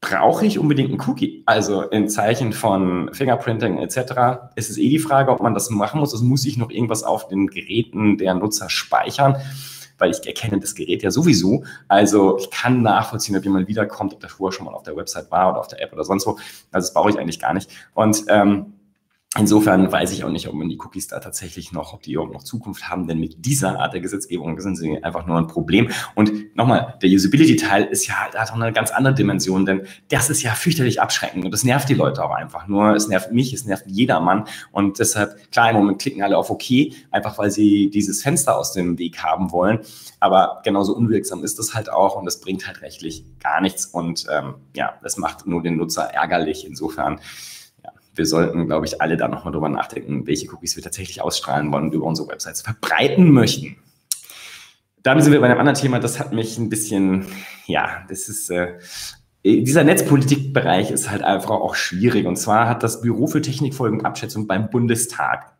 brauche 0.00 0.46
ich 0.46 0.60
unbedingt 0.60 0.90
einen 0.90 1.00
Cookie? 1.00 1.42
Also 1.46 1.82
in 1.82 2.08
Zeichen 2.08 2.52
von 2.52 3.12
Fingerprinting 3.12 3.78
etc. 3.78 4.52
ist 4.54 4.70
es 4.70 4.78
eh 4.78 4.88
die 4.88 5.00
Frage, 5.00 5.32
ob 5.32 5.42
man 5.42 5.52
das 5.52 5.68
machen 5.68 5.98
muss. 5.98 6.12
Also 6.12 6.24
muss 6.24 6.46
ich 6.46 6.56
noch 6.56 6.70
irgendwas 6.70 7.02
auf 7.02 7.26
den 7.26 7.48
Geräten 7.48 8.18
der 8.18 8.34
Nutzer 8.34 8.70
speichern 8.70 9.34
weil 9.98 10.10
ich 10.10 10.26
erkenne 10.26 10.60
das 10.60 10.74
Gerät 10.74 11.02
ja 11.02 11.10
sowieso. 11.10 11.64
Also 11.88 12.38
ich 12.38 12.50
kann 12.50 12.82
nachvollziehen, 12.82 13.36
ob 13.36 13.44
jemand 13.44 13.68
wiederkommt, 13.68 14.12
ob 14.12 14.20
der 14.20 14.30
vorher 14.30 14.56
schon 14.56 14.66
mal 14.66 14.74
auf 14.74 14.82
der 14.82 14.96
Website 14.96 15.30
war 15.30 15.50
oder 15.50 15.60
auf 15.60 15.68
der 15.68 15.80
App 15.80 15.92
oder 15.92 16.04
sonst 16.04 16.26
wo. 16.26 16.32
Also 16.72 16.86
das 16.86 16.92
brauche 16.92 17.10
ich 17.10 17.18
eigentlich 17.18 17.40
gar 17.40 17.54
nicht. 17.54 17.70
Und 17.94 18.24
ähm, 18.28 18.73
Insofern 19.36 19.90
weiß 19.90 20.12
ich 20.12 20.22
auch 20.22 20.30
nicht, 20.30 20.48
ob 20.48 20.54
man 20.54 20.68
die 20.68 20.78
Cookies 20.78 21.08
da 21.08 21.18
tatsächlich 21.18 21.72
noch, 21.72 21.92
ob 21.92 22.02
die 22.02 22.12
überhaupt 22.12 22.32
noch 22.32 22.44
Zukunft 22.44 22.88
haben, 22.88 23.08
denn 23.08 23.18
mit 23.18 23.44
dieser 23.44 23.80
Art 23.80 23.92
der 23.92 24.00
Gesetzgebung 24.00 24.60
sind 24.60 24.76
sie 24.76 25.02
einfach 25.02 25.26
nur 25.26 25.38
ein 25.38 25.48
Problem. 25.48 25.90
Und 26.14 26.54
nochmal, 26.56 26.96
der 27.02 27.10
Usability-Teil 27.10 27.84
ist 27.84 28.06
ja 28.06 28.14
hat 28.14 28.36
auch 28.36 28.54
eine 28.54 28.72
ganz 28.72 28.92
andere 28.92 29.14
Dimension, 29.14 29.66
denn 29.66 29.86
das 30.08 30.30
ist 30.30 30.42
ja 30.42 30.52
fürchterlich 30.52 31.00
abschreckend 31.00 31.44
und 31.44 31.50
das 31.50 31.64
nervt 31.64 31.88
die 31.88 31.94
Leute 31.94 32.24
auch 32.24 32.30
einfach. 32.30 32.68
Nur 32.68 32.94
es 32.94 33.08
nervt 33.08 33.32
mich, 33.32 33.52
es 33.52 33.64
nervt 33.64 33.86
jedermann 33.88 34.44
und 34.70 35.00
deshalb, 35.00 35.50
klar, 35.50 35.70
im 35.70 35.76
Moment 35.76 36.00
klicken 36.00 36.22
alle 36.22 36.38
auf 36.38 36.50
OK, 36.50 36.92
einfach 37.10 37.36
weil 37.36 37.50
sie 37.50 37.90
dieses 37.90 38.22
Fenster 38.22 38.56
aus 38.56 38.72
dem 38.72 38.98
Weg 38.98 39.18
haben 39.22 39.50
wollen. 39.50 39.80
Aber 40.20 40.60
genauso 40.64 40.94
unwirksam 40.94 41.42
ist 41.42 41.58
das 41.58 41.74
halt 41.74 41.90
auch 41.90 42.14
und 42.16 42.24
das 42.24 42.40
bringt 42.40 42.68
halt 42.68 42.82
rechtlich 42.82 43.24
gar 43.40 43.60
nichts 43.60 43.86
und 43.86 44.26
ähm, 44.30 44.54
ja, 44.76 44.94
das 45.02 45.16
macht 45.16 45.44
nur 45.46 45.62
den 45.62 45.76
Nutzer 45.76 46.04
ärgerlich. 46.04 46.64
Insofern 46.66 47.18
wir 48.14 48.26
sollten, 48.26 48.66
glaube 48.66 48.86
ich, 48.86 49.00
alle 49.00 49.16
da 49.16 49.28
nochmal 49.28 49.52
drüber 49.52 49.68
nachdenken, 49.68 50.26
welche 50.26 50.48
Cookies 50.52 50.76
wir 50.76 50.82
tatsächlich 50.82 51.20
ausstrahlen 51.20 51.72
wollen 51.72 51.84
und 51.84 51.94
über 51.94 52.06
unsere 52.06 52.28
Websites 52.28 52.62
verbreiten 52.62 53.30
möchten. 53.32 53.76
Dann 55.02 55.20
sind 55.20 55.32
wir 55.32 55.40
bei 55.40 55.46
einem 55.46 55.58
anderen 55.58 55.78
Thema, 55.78 56.00
das 56.00 56.18
hat 56.18 56.32
mich 56.32 56.56
ein 56.58 56.70
bisschen, 56.70 57.26
ja, 57.66 58.04
das 58.08 58.28
ist, 58.28 58.50
äh, 58.50 58.78
dieser 59.44 59.84
Netzpolitikbereich 59.84 60.90
ist 60.90 61.10
halt 61.10 61.22
einfach 61.22 61.50
auch 61.50 61.74
schwierig. 61.74 62.26
Und 62.26 62.36
zwar 62.36 62.68
hat 62.68 62.82
das 62.82 63.02
Büro 63.02 63.26
für 63.26 63.42
Technikfolgenabschätzung 63.42 64.46
beim 64.46 64.70
Bundestag 64.70 65.54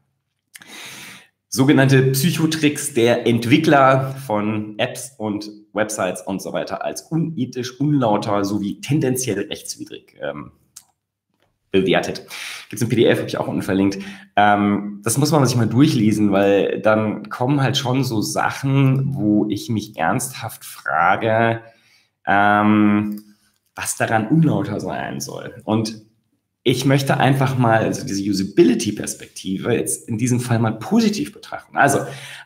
sogenannte 1.51 2.03
Psychotricks 2.11 2.95
der 2.95 3.27
Entwickler 3.27 4.17
von 4.27 4.79
Apps 4.79 5.13
und 5.19 5.51
Websites 5.73 6.23
und 6.23 6.43
so 6.43 6.53
weiter 6.53 6.85
als 6.85 7.03
unethisch, 7.03 7.79
unlauter 7.79 8.45
sowie 8.45 8.81
tendenziell 8.81 9.39
rechtswidrig 9.43 10.17
ähm, 10.21 10.53
bewertet. 11.75 12.25
Gibt 12.71 12.81
es 12.81 12.83
ein 12.83 12.89
PDF, 12.89 13.19
habe 13.19 13.29
ich 13.29 13.37
auch 13.37 13.49
unten 13.49 13.63
verlinkt. 13.63 13.99
Ähm, 14.37 15.01
das 15.03 15.19
muss 15.19 15.33
man 15.33 15.45
sich 15.45 15.57
mal 15.57 15.67
durchlesen, 15.67 16.33
weil 16.33 16.81
dann 16.81 17.29
kommen 17.29 17.61
halt 17.61 17.77
schon 17.77 18.05
so 18.05 18.21
Sachen, 18.21 19.15
wo 19.15 19.47
ich 19.51 19.69
mich 19.69 19.97
ernsthaft 19.97 20.65
frage, 20.65 21.61
ähm, 22.27 23.23
was 23.75 23.97
daran 23.97 24.29
unlauter 24.29 24.79
sein 24.79 25.21
soll. 25.21 25.61
Und 25.65 26.05
ich 26.67 26.87
möchte 26.87 27.19
einfach 27.19 27.59
mal 27.59 27.81
also 27.81 28.07
diese 28.07 28.23
Usability-Perspektive 28.23 29.75
jetzt 29.75 30.09
in 30.09 30.17
diesem 30.17 30.41
Fall 30.41 30.59
mal 30.59 30.79
positiv 30.79 31.35
betrachten. 31.35 31.77
Also 31.77 31.99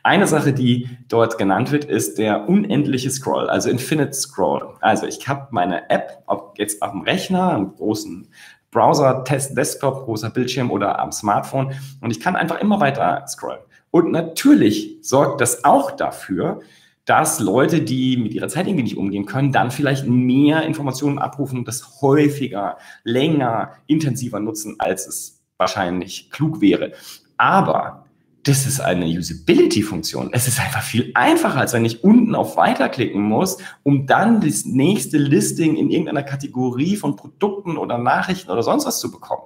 eine 0.03 0.27
Sache, 0.27 0.53
die 0.53 0.89
dort 1.07 1.39
genannt 1.39 1.71
wird, 1.71 1.85
ist 1.85 2.19
der 2.19 2.49
unendliche 2.49 3.11
Scroll, 3.11 3.49
also 3.49 3.71
Infinite 3.71 4.15
Scroll. 4.15 4.75
Also 4.81 5.07
ich 5.07 5.29
habe 5.29 5.47
meine 5.53 5.89
App, 5.89 6.25
ob 6.27 6.59
jetzt 6.59 6.83
auf 6.83 6.91
dem 6.91 7.03
Rechner, 7.03 7.53
am 7.53 7.77
großen 7.77 8.27
Browser, 8.71 9.25
Test, 9.25 9.57
Desktop, 9.57 10.05
großer 10.05 10.31
Bildschirm 10.31 10.71
oder 10.71 10.99
am 10.99 11.13
Smartphone 11.13 11.73
und 12.01 12.11
ich 12.11 12.21
kann 12.21 12.37
einfach 12.37 12.61
immer 12.61 12.81
weiter 12.81 13.25
scrollen. 13.27 13.61
Und 13.91 14.13
natürlich 14.13 14.99
sorgt 15.01 15.41
das 15.41 15.65
auch 15.65 15.93
dafür, 15.93 16.61
dass 17.09 17.41
Leute, 17.41 17.81
die 17.81 18.19
mit 18.19 18.35
ihrer 18.35 18.49
Zeit 18.49 18.67
irgendwie 18.67 18.83
nicht 18.83 18.99
umgehen 18.99 19.25
können, 19.25 19.51
dann 19.51 19.71
vielleicht 19.71 20.07
mehr 20.07 20.63
Informationen 20.65 21.19
abrufen 21.19 21.61
und 21.61 21.67
das 21.67 22.03
häufiger, 22.03 22.77
länger, 23.03 23.73
intensiver 23.87 24.41
nutzen, 24.41 24.77
als 24.79 25.07
es 25.07 25.41
wahrscheinlich 25.57 26.31
klug 26.31 26.61
wäre. 26.61 26.93
Aber 27.39 28.05
das 28.49 28.67
ist 28.67 28.81
eine 28.81 29.05
Usability-Funktion. 29.05 30.31
Es 30.33 30.49
ist 30.49 30.59
einfach 30.59 30.83
viel 30.83 31.11
einfacher, 31.13 31.61
als 31.61 31.75
wenn 31.75 31.85
ich 31.85 32.03
unten 32.03 32.35
auf 32.35 32.57
Weiter 32.57 32.89
klicken 32.89 33.21
muss, 33.21 33.59
um 33.83 34.07
dann 34.07 34.41
das 34.41 34.65
nächste 34.65 35.19
Listing 35.19 35.77
in 35.77 35.91
irgendeiner 35.91 36.23
Kategorie 36.23 36.97
von 36.97 37.15
Produkten 37.15 37.77
oder 37.77 37.99
Nachrichten 37.99 38.51
oder 38.51 38.63
sonst 38.63 38.87
was 38.87 39.01
zu 39.01 39.11
bekommen. 39.11 39.43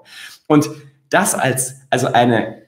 Und 0.47 0.71
das 1.11 1.35
als, 1.35 1.81
also 1.91 2.07
eine 2.13 2.63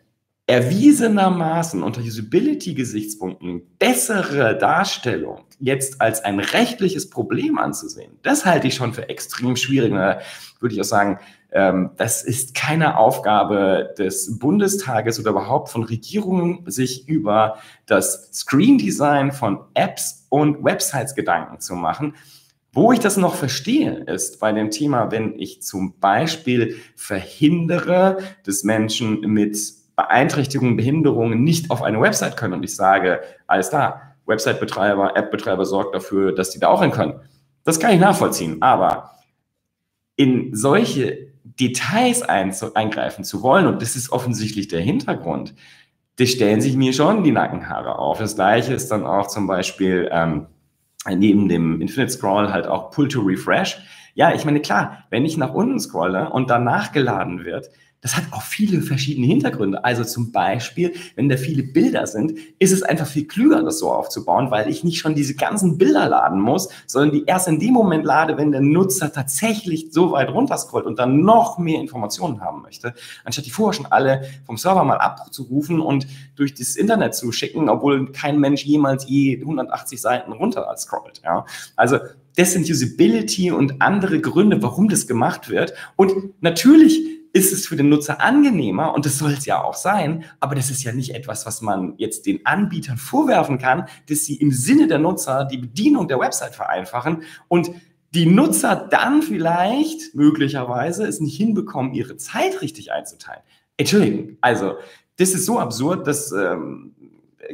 erwiesenermaßen 0.48 1.82
unter 1.84 2.00
Usability-Gesichtspunkten 2.00 3.62
bessere 3.78 4.58
Darstellung 4.58 5.43
jetzt 5.60 6.00
als 6.00 6.24
ein 6.24 6.40
rechtliches 6.40 7.10
Problem 7.10 7.58
anzusehen, 7.58 8.18
das 8.22 8.44
halte 8.44 8.66
ich 8.66 8.74
schon 8.74 8.92
für 8.92 9.08
extrem 9.08 9.56
schwierig. 9.56 9.92
Da 9.92 10.20
würde 10.60 10.74
ich 10.74 10.80
auch 10.80 10.84
sagen, 10.84 11.18
ähm, 11.52 11.90
das 11.96 12.22
ist 12.22 12.54
keine 12.54 12.98
Aufgabe 12.98 13.94
des 13.96 14.38
Bundestages 14.38 15.20
oder 15.20 15.30
überhaupt 15.30 15.68
von 15.68 15.84
Regierungen, 15.84 16.64
sich 16.66 17.08
über 17.08 17.58
das 17.86 18.30
Screen 18.32 18.76
Design 18.76 19.30
von 19.30 19.60
Apps 19.74 20.26
und 20.28 20.64
Websites 20.64 21.14
Gedanken 21.14 21.60
zu 21.60 21.74
machen. 21.74 22.14
Wo 22.72 22.90
ich 22.90 22.98
das 22.98 23.16
noch 23.16 23.36
verstehe, 23.36 24.02
ist 24.06 24.40
bei 24.40 24.50
dem 24.50 24.72
Thema, 24.72 25.12
wenn 25.12 25.38
ich 25.38 25.62
zum 25.62 26.00
Beispiel 26.00 26.76
verhindere, 26.96 28.18
dass 28.44 28.64
Menschen 28.64 29.20
mit 29.20 29.56
Beeinträchtigungen, 29.94 30.76
Behinderungen 30.76 31.44
nicht 31.44 31.70
auf 31.70 31.82
eine 31.82 32.00
Website 32.00 32.36
können 32.36 32.54
und 32.54 32.64
ich 32.64 32.74
sage, 32.74 33.20
alles 33.46 33.68
klar, 33.68 34.13
Website-Betreiber, 34.26 35.16
App-Betreiber 35.16 35.64
sorgt 35.64 35.94
dafür, 35.94 36.32
dass 36.32 36.50
die 36.50 36.58
da 36.58 36.68
auch 36.68 36.82
hin 36.82 36.90
können. 36.90 37.20
Das 37.64 37.80
kann 37.80 37.92
ich 37.92 38.00
nachvollziehen, 38.00 38.60
aber 38.62 39.10
in 40.16 40.54
solche 40.54 41.32
Details 41.44 42.22
eingreifen 42.22 43.24
zu 43.24 43.42
wollen, 43.42 43.66
und 43.66 43.82
das 43.82 43.96
ist 43.96 44.12
offensichtlich 44.12 44.68
der 44.68 44.80
Hintergrund, 44.80 45.54
das 46.16 46.30
stellen 46.30 46.60
sich 46.60 46.76
mir 46.76 46.92
schon 46.92 47.24
die 47.24 47.32
Nackenhaare 47.32 47.98
auf. 47.98 48.18
Das 48.18 48.36
gleiche 48.36 48.72
ist 48.74 48.90
dann 48.90 49.04
auch 49.04 49.26
zum 49.26 49.46
Beispiel 49.46 50.08
ähm, 50.12 50.46
neben 51.08 51.48
dem 51.48 51.80
Infinite 51.80 52.12
Scroll 52.12 52.50
halt 52.52 52.66
auch 52.66 52.90
Pull 52.90 53.08
to 53.08 53.20
Refresh. 53.20 53.78
Ja, 54.14 54.32
ich 54.32 54.44
meine, 54.44 54.60
klar, 54.60 55.04
wenn 55.10 55.24
ich 55.24 55.36
nach 55.36 55.52
unten 55.52 55.80
scrolle 55.80 56.30
und 56.30 56.50
dann 56.50 56.62
nachgeladen 56.62 57.44
wird, 57.44 57.68
das 58.04 58.18
hat 58.18 58.24
auch 58.32 58.42
viele 58.42 58.82
verschiedene 58.82 59.26
Hintergründe. 59.26 59.82
Also 59.82 60.04
zum 60.04 60.30
Beispiel, 60.30 60.92
wenn 61.16 61.30
da 61.30 61.38
viele 61.38 61.62
Bilder 61.62 62.06
sind, 62.06 62.38
ist 62.58 62.70
es 62.70 62.82
einfach 62.82 63.06
viel 63.06 63.26
klüger, 63.26 63.62
das 63.62 63.78
so 63.78 63.90
aufzubauen, 63.90 64.50
weil 64.50 64.68
ich 64.68 64.84
nicht 64.84 64.98
schon 64.98 65.14
diese 65.14 65.34
ganzen 65.34 65.78
Bilder 65.78 66.10
laden 66.10 66.38
muss, 66.38 66.68
sondern 66.86 67.12
die 67.12 67.24
erst 67.24 67.48
in 67.48 67.58
dem 67.58 67.72
Moment 67.72 68.04
lade, 68.04 68.36
wenn 68.36 68.52
der 68.52 68.60
Nutzer 68.60 69.10
tatsächlich 69.10 69.88
so 69.90 70.12
weit 70.12 70.28
runterscrollt 70.28 70.84
und 70.84 70.98
dann 70.98 71.22
noch 71.22 71.56
mehr 71.56 71.80
Informationen 71.80 72.42
haben 72.42 72.60
möchte, 72.60 72.92
anstatt 73.24 73.46
die 73.46 73.50
vorher 73.50 73.72
schon 73.72 73.86
alle 73.86 74.26
vom 74.44 74.58
Server 74.58 74.84
mal 74.84 74.98
abzurufen 74.98 75.80
und 75.80 76.06
durch 76.36 76.52
das 76.52 76.76
Internet 76.76 77.14
zu 77.14 77.32
schicken, 77.32 77.70
obwohl 77.70 78.12
kein 78.12 78.38
Mensch 78.38 78.66
jemals 78.66 79.08
je 79.08 79.38
180 79.40 79.98
Seiten 79.98 80.32
runter 80.32 80.70
scrollt. 80.76 81.22
Ja? 81.24 81.46
Also 81.74 82.00
das 82.36 82.52
sind 82.52 82.68
Usability 82.68 83.50
und 83.50 83.80
andere 83.80 84.20
Gründe, 84.20 84.62
warum 84.62 84.88
das 84.88 85.06
gemacht 85.06 85.48
wird. 85.48 85.72
Und 85.96 86.42
natürlich 86.42 87.13
ist 87.34 87.52
es 87.52 87.66
für 87.66 87.74
den 87.74 87.88
Nutzer 87.88 88.20
angenehmer 88.20 88.94
und 88.94 89.04
das 89.04 89.18
soll 89.18 89.32
es 89.32 89.44
ja 89.44 89.62
auch 89.62 89.74
sein, 89.74 90.24
aber 90.38 90.54
das 90.54 90.70
ist 90.70 90.84
ja 90.84 90.92
nicht 90.92 91.14
etwas, 91.14 91.44
was 91.44 91.60
man 91.62 91.94
jetzt 91.98 92.26
den 92.26 92.46
Anbietern 92.46 92.96
vorwerfen 92.96 93.58
kann, 93.58 93.88
dass 94.08 94.24
sie 94.24 94.36
im 94.36 94.52
Sinne 94.52 94.86
der 94.86 95.00
Nutzer 95.00 95.44
die 95.44 95.58
Bedienung 95.58 96.06
der 96.06 96.20
Website 96.20 96.54
vereinfachen 96.54 97.24
und 97.48 97.72
die 98.12 98.26
Nutzer 98.26 98.86
dann 98.88 99.20
vielleicht 99.20 100.14
möglicherweise 100.14 101.04
es 101.04 101.18
nicht 101.18 101.36
hinbekommen, 101.36 101.92
ihre 101.92 102.16
Zeit 102.16 102.62
richtig 102.62 102.92
einzuteilen. 102.92 103.42
Entschuldigung, 103.76 104.38
also 104.40 104.76
das 105.16 105.34
ist 105.34 105.44
so 105.44 105.58
absurd, 105.58 106.06
dass 106.06 106.30
ähm, 106.30 106.94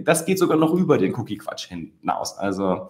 das 0.02 0.26
geht 0.26 0.38
sogar 0.38 0.58
noch 0.58 0.75
über 0.75 0.99
den 0.99 1.14
Cookie-Quatsch 1.14 1.68
hinaus. 1.68 2.37
Also 2.37 2.88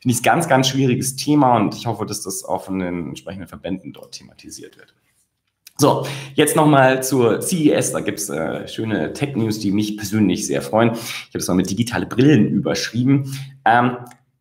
finde 0.00 0.12
ich 0.12 0.16
es 0.16 0.22
ganz, 0.22 0.48
ganz 0.48 0.68
schwieriges 0.68 1.16
Thema 1.16 1.56
und 1.56 1.74
ich 1.74 1.86
hoffe, 1.86 2.06
dass 2.06 2.22
das 2.22 2.44
auch 2.44 2.64
von 2.64 2.78
den 2.78 3.08
entsprechenden 3.08 3.46
Verbänden 3.46 3.92
dort 3.92 4.12
thematisiert 4.12 4.78
wird. 4.78 4.94
So, 5.80 6.06
jetzt 6.34 6.56
nochmal 6.56 7.02
zur 7.02 7.40
CES. 7.40 7.92
Da 7.92 8.00
gibt's 8.00 8.28
äh, 8.28 8.68
schöne 8.68 9.14
Tech-News, 9.14 9.60
die 9.60 9.72
mich 9.72 9.96
persönlich 9.96 10.46
sehr 10.46 10.60
freuen. 10.60 10.90
Ich 10.92 11.28
habe 11.28 11.38
es 11.38 11.48
mal 11.48 11.54
mit 11.54 11.70
digitale 11.70 12.04
Brillen 12.04 12.48
überschrieben. 12.48 13.34
Ähm, 13.64 13.96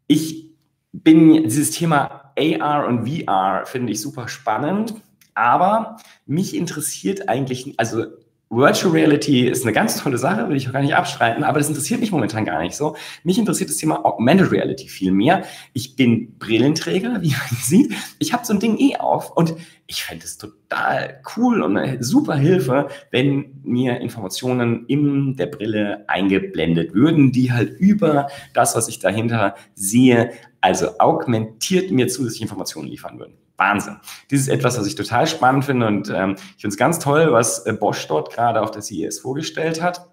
ich 0.07 0.51
bin 0.91 1.43
dieses 1.43 1.71
Thema 1.71 2.33
AR 2.37 2.87
und 2.87 3.07
VR 3.07 3.65
finde 3.65 3.93
ich 3.93 4.01
super 4.01 4.27
spannend, 4.27 4.95
aber 5.33 5.95
mich 6.25 6.57
interessiert 6.57 7.29
eigentlich, 7.29 7.73
also 7.77 8.03
Virtual 8.51 8.91
Reality 8.91 9.47
ist 9.47 9.63
eine 9.63 9.73
ganz 9.73 10.01
tolle 10.01 10.17
Sache, 10.17 10.49
will 10.49 10.57
ich 10.57 10.67
auch 10.67 10.73
gar 10.73 10.81
nicht 10.81 10.95
abstreiten, 10.95 11.43
aber 11.43 11.59
das 11.59 11.69
interessiert 11.69 11.99
mich 11.99 12.11
momentan 12.11 12.45
gar 12.45 12.59
nicht 12.61 12.75
so. 12.75 12.95
Mich 13.23 13.37
interessiert 13.37 13.69
das 13.69 13.77
Thema 13.77 14.03
Augmented 14.03 14.51
Reality 14.51 14.87
viel 14.87 15.11
mehr. 15.11 15.43
Ich 15.73 15.95
bin 15.95 16.37
Brillenträger, 16.39 17.21
wie 17.21 17.29
man 17.29 17.57
sieht. 17.61 17.93
Ich 18.17 18.33
habe 18.33 18.45
so 18.45 18.53
ein 18.53 18.59
Ding 18.59 18.79
eh 18.79 18.97
auf 18.97 19.37
und 19.37 19.53
ich 19.85 20.03
fände 20.03 20.25
es 20.25 20.39
total 20.39 21.21
cool 21.37 21.61
und 21.61 21.77
eine 21.77 22.03
super 22.03 22.35
Hilfe, 22.35 22.87
wenn 23.11 23.61
mir 23.63 23.99
Informationen 24.01 24.85
in 24.87 25.35
der 25.35 25.47
Brille 25.47 26.05
eingeblendet 26.07 26.95
würden, 26.95 27.31
die 27.31 27.51
halt 27.51 27.79
über 27.79 28.29
das, 28.55 28.75
was 28.75 28.87
ich 28.87 28.97
dahinter 28.97 29.55
sehe, 29.75 30.31
also 30.59 30.97
augmentiert 30.97 31.91
mir 31.91 32.07
zusätzliche 32.07 32.45
Informationen 32.45 32.87
liefern 32.87 33.19
würden. 33.19 33.37
Wahnsinn. 33.59 33.97
Dies 34.31 34.41
ist 34.41 34.47
etwas, 34.47 34.79
was 34.79 34.87
ich 34.87 34.95
total 34.95 35.27
spannend 35.27 35.65
finde 35.65 35.87
und 35.87 36.09
ähm, 36.09 36.35
ich 36.55 36.61
finde 36.61 36.73
es 36.73 36.77
ganz 36.77 36.99
toll, 36.99 37.31
was 37.31 37.65
äh, 37.65 37.73
Bosch 37.73 38.07
dort 38.07 38.33
gerade 38.33 38.61
auf 38.61 38.71
der 38.71 38.81
CES 38.81 39.19
vorgestellt 39.19 39.81
hat. 39.81 40.07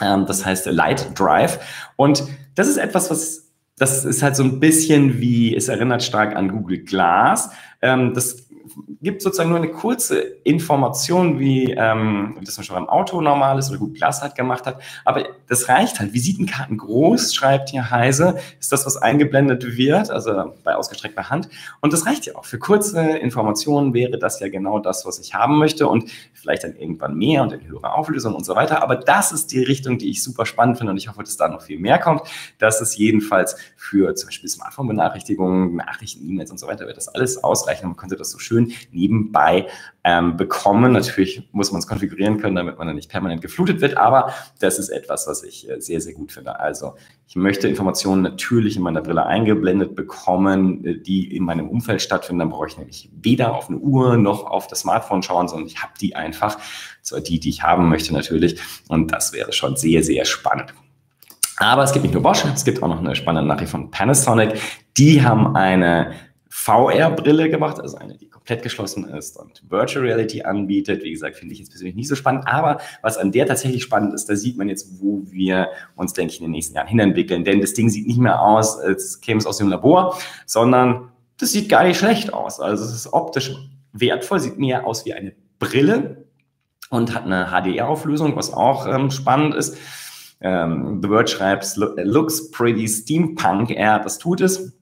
Ähm, 0.00 0.26
das 0.26 0.44
heißt 0.44 0.66
äh, 0.66 0.70
Light 0.70 1.18
Drive. 1.18 1.60
Und 1.96 2.24
das 2.54 2.68
ist 2.68 2.78
etwas, 2.78 3.10
was 3.10 3.48
das 3.78 4.04
ist 4.04 4.22
halt 4.22 4.34
so 4.34 4.42
ein 4.42 4.58
bisschen 4.58 5.20
wie, 5.20 5.54
es 5.54 5.68
erinnert 5.68 6.02
stark 6.02 6.34
an 6.34 6.50
Google 6.50 6.78
Glass. 6.78 7.50
Ähm, 7.80 8.12
das 8.12 8.47
gibt 9.00 9.22
sozusagen 9.22 9.50
nur 9.50 9.58
eine 9.58 9.70
kurze 9.70 10.18
Information, 10.18 11.38
wie 11.38 11.72
ähm, 11.72 12.36
das 12.42 12.56
man 12.56 12.64
schon 12.64 12.76
beim 12.76 12.88
Auto 12.88 13.20
normal 13.20 13.58
ist 13.58 13.70
oder 13.70 13.78
gut 13.78 13.94
Glas 13.94 14.22
halt 14.22 14.34
gemacht 14.34 14.66
hat. 14.66 14.80
Aber 15.04 15.24
das 15.48 15.68
reicht 15.68 16.00
halt. 16.00 16.12
Visitenkarten 16.12 16.76
groß, 16.78 17.34
schreibt 17.34 17.70
hier 17.70 17.90
Heise, 17.90 18.38
ist 18.58 18.72
das, 18.72 18.86
was 18.86 18.96
eingeblendet 18.96 19.76
wird, 19.76 20.10
also 20.10 20.54
bei 20.64 20.74
ausgestreckter 20.74 21.30
Hand. 21.30 21.48
Und 21.80 21.92
das 21.92 22.06
reicht 22.06 22.26
ja 22.26 22.34
auch. 22.34 22.44
Für 22.44 22.58
kurze 22.58 23.00
Informationen 23.00 23.94
wäre 23.94 24.18
das 24.18 24.40
ja 24.40 24.48
genau 24.48 24.78
das, 24.78 25.06
was 25.06 25.18
ich 25.18 25.34
haben 25.34 25.58
möchte 25.58 25.86
und 25.86 26.10
vielleicht 26.34 26.64
dann 26.64 26.74
irgendwann 26.76 27.16
mehr 27.16 27.42
und 27.42 27.52
in 27.52 27.66
höherer 27.66 27.94
Auflösung 27.94 28.34
und 28.34 28.44
so 28.44 28.56
weiter. 28.56 28.82
Aber 28.82 28.96
das 28.96 29.32
ist 29.32 29.52
die 29.52 29.62
Richtung, 29.62 29.98
die 29.98 30.10
ich 30.10 30.22
super 30.22 30.46
spannend 30.46 30.78
finde 30.78 30.92
und 30.92 30.98
ich 30.98 31.08
hoffe, 31.08 31.22
dass 31.22 31.36
da 31.36 31.48
noch 31.48 31.62
viel 31.62 31.78
mehr 31.78 31.98
kommt. 31.98 32.22
Das 32.58 32.80
ist 32.80 32.96
jedenfalls 32.96 33.56
für 33.76 34.14
zum 34.14 34.28
Beispiel 34.28 34.48
Smartphone-Benachrichtigungen, 34.48 35.76
Nachrichten, 35.76 36.28
E-Mails 36.28 36.50
und 36.50 36.58
so 36.58 36.66
weiter, 36.66 36.86
wird 36.86 36.96
das 36.96 37.08
alles 37.08 37.42
ausreichen. 37.44 37.86
Man 37.86 37.96
könnte 37.96 38.16
das 38.16 38.30
so 38.30 38.38
schön 38.38 38.72
nebenbei 38.90 39.66
ähm, 40.04 40.36
bekommen. 40.36 40.92
Natürlich 40.92 41.48
muss 41.52 41.72
man 41.72 41.80
es 41.80 41.86
konfigurieren 41.86 42.38
können, 42.38 42.56
damit 42.56 42.78
man 42.78 42.86
dann 42.86 42.96
nicht 42.96 43.10
permanent 43.10 43.42
geflutet 43.42 43.80
wird, 43.80 43.96
aber 43.96 44.32
das 44.60 44.78
ist 44.78 44.88
etwas, 44.88 45.26
was 45.26 45.42
ich 45.42 45.68
äh, 45.68 45.80
sehr, 45.80 46.00
sehr 46.00 46.14
gut 46.14 46.32
finde. 46.32 46.58
Also 46.58 46.94
ich 47.26 47.36
möchte 47.36 47.68
Informationen 47.68 48.22
natürlich 48.22 48.76
in 48.76 48.82
meiner 48.82 49.02
Brille 49.02 49.26
eingeblendet 49.26 49.94
bekommen, 49.94 50.84
äh, 50.84 50.98
die 50.98 51.36
in 51.36 51.44
meinem 51.44 51.68
Umfeld 51.68 52.00
stattfinden. 52.00 52.40
Dann 52.40 52.50
brauche 52.50 52.68
ich 52.68 52.78
nämlich 52.78 53.10
weder 53.12 53.54
auf 53.54 53.68
eine 53.68 53.78
Uhr 53.78 54.16
noch 54.16 54.44
auf 54.44 54.66
das 54.66 54.80
Smartphone 54.80 55.22
schauen, 55.22 55.48
sondern 55.48 55.66
ich 55.66 55.82
habe 55.82 55.92
die 56.00 56.16
einfach, 56.16 56.58
zwar 57.02 57.20
die, 57.20 57.40
die 57.40 57.50
ich 57.50 57.62
haben 57.62 57.88
möchte 57.88 58.12
natürlich. 58.12 58.60
Und 58.88 59.12
das 59.12 59.32
wäre 59.32 59.52
schon 59.52 59.76
sehr, 59.76 60.02
sehr 60.02 60.24
spannend. 60.24 60.72
Aber 61.58 61.82
es 61.82 61.92
gibt 61.92 62.04
nicht 62.04 62.14
nur 62.14 62.22
Bosch, 62.22 62.44
es 62.54 62.64
gibt 62.64 62.82
auch 62.82 62.88
noch 62.88 63.00
eine 63.00 63.16
spannende 63.16 63.48
Nachricht 63.48 63.70
von 63.70 63.90
Panasonic. 63.90 64.60
Die 64.96 65.22
haben 65.22 65.56
eine 65.56 66.12
VR-Brille 66.60 67.48
gemacht, 67.48 67.80
also 67.80 67.96
eine, 67.96 68.16
die 68.16 68.28
komplett 68.28 68.62
geschlossen 68.62 69.08
ist 69.08 69.38
und 69.38 69.62
Virtual 69.70 70.04
Reality 70.04 70.42
anbietet. 70.42 71.04
Wie 71.04 71.12
gesagt, 71.12 71.36
finde 71.36 71.52
ich 71.52 71.60
jetzt 71.60 71.70
persönlich 71.70 71.94
nicht 71.94 72.08
so 72.08 72.16
spannend, 72.16 72.48
aber 72.48 72.80
was 73.00 73.16
an 73.16 73.30
der 73.30 73.46
tatsächlich 73.46 73.84
spannend 73.84 74.12
ist, 74.12 74.28
da 74.28 74.34
sieht 74.34 74.58
man 74.58 74.68
jetzt, 74.68 75.00
wo 75.00 75.22
wir 75.30 75.68
uns, 75.94 76.14
denke 76.14 76.32
ich, 76.32 76.40
in 76.40 76.46
den 76.46 76.50
nächsten 76.50 76.74
Jahren 76.74 76.88
hinentwickeln. 76.88 77.44
Denn 77.44 77.60
das 77.60 77.74
Ding 77.74 77.88
sieht 77.88 78.08
nicht 78.08 78.18
mehr 78.18 78.42
aus, 78.42 78.78
als 78.80 79.20
käme 79.20 79.38
es 79.38 79.46
aus 79.46 79.58
dem 79.58 79.68
Labor, 79.68 80.18
sondern 80.46 81.12
das 81.38 81.52
sieht 81.52 81.68
gar 81.68 81.84
nicht 81.84 81.96
schlecht 81.96 82.34
aus. 82.34 82.58
Also 82.58 82.84
es 82.84 82.92
ist 82.92 83.12
optisch 83.12 83.54
wertvoll, 83.92 84.40
sieht 84.40 84.58
mehr 84.58 84.84
aus 84.84 85.06
wie 85.06 85.14
eine 85.14 85.34
Brille 85.60 86.26
und 86.90 87.14
hat 87.14 87.24
eine 87.24 87.50
HDR-Auflösung, 87.50 88.34
was 88.34 88.52
auch 88.52 88.86
ähm, 88.86 89.12
spannend 89.12 89.54
ist. 89.54 89.78
Ähm, 90.40 91.00
The 91.02 91.08
Word 91.08 91.30
schreibt, 91.30 91.76
looks 91.76 92.50
pretty 92.50 92.88
steampunk. 92.88 93.70
Er, 93.70 94.00
das 94.00 94.18
tut 94.18 94.40
es. 94.40 94.77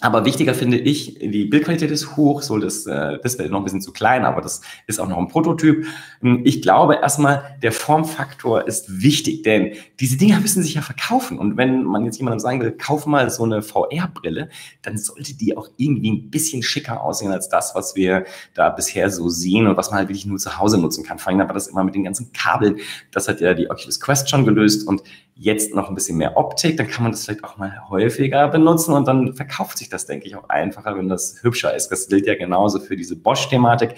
Aber 0.00 0.24
wichtiger 0.24 0.54
finde 0.54 0.78
ich, 0.78 1.18
die 1.18 1.44
Bildqualität 1.44 1.90
ist 1.90 2.16
hoch, 2.16 2.40
so 2.40 2.58
das 2.58 2.86
äh, 2.86 3.18
Display 3.20 3.50
noch 3.50 3.58
ein 3.58 3.64
bisschen 3.64 3.82
zu 3.82 3.92
klein, 3.92 4.24
aber 4.24 4.40
das 4.40 4.62
ist 4.86 4.98
auch 4.98 5.08
noch 5.08 5.18
ein 5.18 5.28
Prototyp. 5.28 5.86
Ähm, 6.22 6.40
ich 6.44 6.62
glaube 6.62 6.94
erstmal, 6.94 7.58
der 7.62 7.70
Formfaktor 7.72 8.66
ist 8.66 9.02
wichtig, 9.02 9.42
denn 9.42 9.72
diese 10.00 10.16
Dinger 10.16 10.40
müssen 10.40 10.62
sich 10.62 10.74
ja 10.74 10.80
verkaufen. 10.80 11.38
Und 11.38 11.58
wenn 11.58 11.84
man 11.84 12.06
jetzt 12.06 12.16
jemandem 12.16 12.40
sagen 12.40 12.60
will, 12.62 12.72
kauf 12.72 13.04
mal 13.04 13.28
so 13.30 13.44
eine 13.44 13.60
VR-Brille, 13.60 14.48
dann 14.80 14.96
sollte 14.96 15.34
die 15.34 15.54
auch 15.54 15.68
irgendwie 15.76 16.12
ein 16.12 16.30
bisschen 16.30 16.62
schicker 16.62 17.02
aussehen 17.02 17.30
als 17.30 17.50
das, 17.50 17.74
was 17.74 17.94
wir 17.94 18.24
da 18.54 18.70
bisher 18.70 19.10
so 19.10 19.28
sehen 19.28 19.66
und 19.66 19.76
was 19.76 19.90
man 19.90 19.98
halt 19.98 20.08
wirklich 20.08 20.24
nur 20.24 20.38
zu 20.38 20.58
Hause 20.58 20.78
nutzen 20.78 21.04
kann. 21.04 21.18
Vor 21.18 21.30
allem 21.30 21.42
aber 21.42 21.52
das 21.52 21.68
immer 21.68 21.84
mit 21.84 21.94
den 21.94 22.04
ganzen 22.04 22.32
Kabeln. 22.32 22.78
Das 23.12 23.28
hat 23.28 23.42
ja 23.42 23.52
die 23.52 23.70
Oculus 23.70 24.00
Quest 24.00 24.30
schon 24.30 24.46
gelöst 24.46 24.88
und 24.88 25.02
jetzt 25.40 25.74
noch 25.74 25.88
ein 25.88 25.94
bisschen 25.94 26.18
mehr 26.18 26.36
Optik, 26.36 26.76
dann 26.76 26.86
kann 26.86 27.02
man 27.02 27.12
das 27.12 27.24
vielleicht 27.24 27.44
auch 27.44 27.56
mal 27.56 27.88
häufiger 27.88 28.46
benutzen 28.48 28.92
und 28.92 29.08
dann 29.08 29.34
verkauft 29.34 29.78
sich 29.78 29.88
das, 29.88 30.04
denke 30.04 30.26
ich, 30.26 30.36
auch 30.36 30.50
einfacher, 30.50 30.98
wenn 30.98 31.08
das 31.08 31.42
hübscher 31.42 31.74
ist. 31.74 31.88
Das 31.88 32.08
gilt 32.08 32.26
ja 32.26 32.34
genauso 32.34 32.78
für 32.78 32.94
diese 32.94 33.16
Bosch-Thematik. 33.16 33.94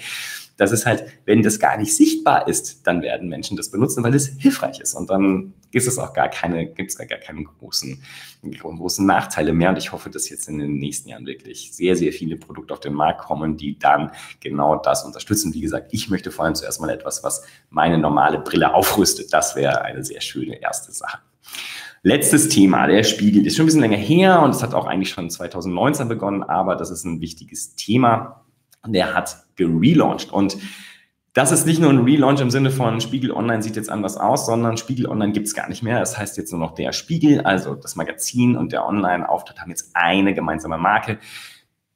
Das 0.56 0.70
ist 0.70 0.86
halt, 0.86 1.04
wenn 1.24 1.42
das 1.42 1.58
gar 1.58 1.76
nicht 1.78 1.96
sichtbar 1.96 2.46
ist, 2.46 2.86
dann 2.86 3.02
werden 3.02 3.28
Menschen 3.28 3.56
das 3.56 3.72
benutzen, 3.72 4.04
weil 4.04 4.14
es 4.14 4.28
hilfreich 4.38 4.78
ist. 4.78 4.94
Und 4.94 5.10
dann 5.10 5.54
gibt 5.72 5.84
es 5.84 5.98
auch 5.98 6.12
gar 6.12 6.28
keine, 6.28 6.66
gibt 6.66 6.92
es 6.92 6.96
gar 6.96 7.08
keine 7.08 7.42
großen, 7.42 8.00
großen 8.60 9.04
Nachteile 9.04 9.52
mehr. 9.52 9.70
Und 9.70 9.78
ich 9.78 9.90
hoffe, 9.90 10.10
dass 10.10 10.30
jetzt 10.30 10.48
in 10.48 10.60
den 10.60 10.76
nächsten 10.76 11.08
Jahren 11.08 11.26
wirklich 11.26 11.72
sehr, 11.72 11.96
sehr 11.96 12.12
viele 12.12 12.36
Produkte 12.36 12.72
auf 12.72 12.80
den 12.80 12.92
Markt 12.92 13.22
kommen, 13.22 13.56
die 13.56 13.80
dann 13.80 14.12
genau 14.38 14.76
das 14.76 15.04
unterstützen. 15.04 15.52
Wie 15.54 15.60
gesagt, 15.60 15.88
ich 15.90 16.08
möchte 16.08 16.30
vor 16.30 16.44
allem 16.44 16.54
zuerst 16.54 16.80
mal 16.80 16.90
etwas, 16.90 17.24
was 17.24 17.42
meine 17.68 17.98
normale 17.98 18.38
Brille 18.38 18.72
aufrüstet. 18.74 19.32
Das 19.32 19.56
wäre 19.56 19.82
eine 19.82 20.04
sehr 20.04 20.20
schöne 20.20 20.62
erste 20.62 20.92
Sache. 20.92 21.18
Letztes 22.02 22.48
Thema, 22.48 22.86
der 22.86 23.04
Spiegel, 23.04 23.46
ist 23.46 23.56
schon 23.56 23.64
ein 23.64 23.66
bisschen 23.66 23.80
länger 23.80 23.96
her 23.96 24.42
und 24.42 24.50
es 24.50 24.62
hat 24.62 24.74
auch 24.74 24.86
eigentlich 24.86 25.10
schon 25.10 25.30
2019 25.30 26.08
begonnen, 26.08 26.42
aber 26.42 26.74
das 26.74 26.90
ist 26.90 27.04
ein 27.04 27.20
wichtiges 27.20 27.76
Thema. 27.76 28.44
Der 28.86 29.14
hat 29.14 29.46
gelauncht 29.54 30.32
und 30.32 30.56
das 31.34 31.50
ist 31.50 31.64
nicht 31.64 31.80
nur 31.80 31.90
ein 31.90 32.00
Relaunch 32.00 32.40
im 32.42 32.50
Sinne 32.50 32.70
von 32.70 33.00
Spiegel 33.00 33.30
Online 33.30 33.62
sieht 33.62 33.76
jetzt 33.76 33.88
anders 33.88 34.18
aus, 34.18 34.44
sondern 34.44 34.76
Spiegel 34.76 35.06
Online 35.06 35.32
gibt 35.32 35.46
es 35.46 35.54
gar 35.54 35.66
nicht 35.68 35.82
mehr. 35.82 36.02
Es 36.02 36.10
das 36.10 36.18
heißt 36.18 36.36
jetzt 36.36 36.50
nur 36.50 36.60
noch 36.60 36.74
der 36.74 36.92
Spiegel, 36.92 37.40
also 37.40 37.74
das 37.74 37.96
Magazin 37.96 38.54
und 38.54 38.72
der 38.72 38.84
Online-Auftritt 38.86 39.60
haben 39.60 39.70
jetzt 39.70 39.92
eine 39.94 40.34
gemeinsame 40.34 40.76
Marke. 40.76 41.18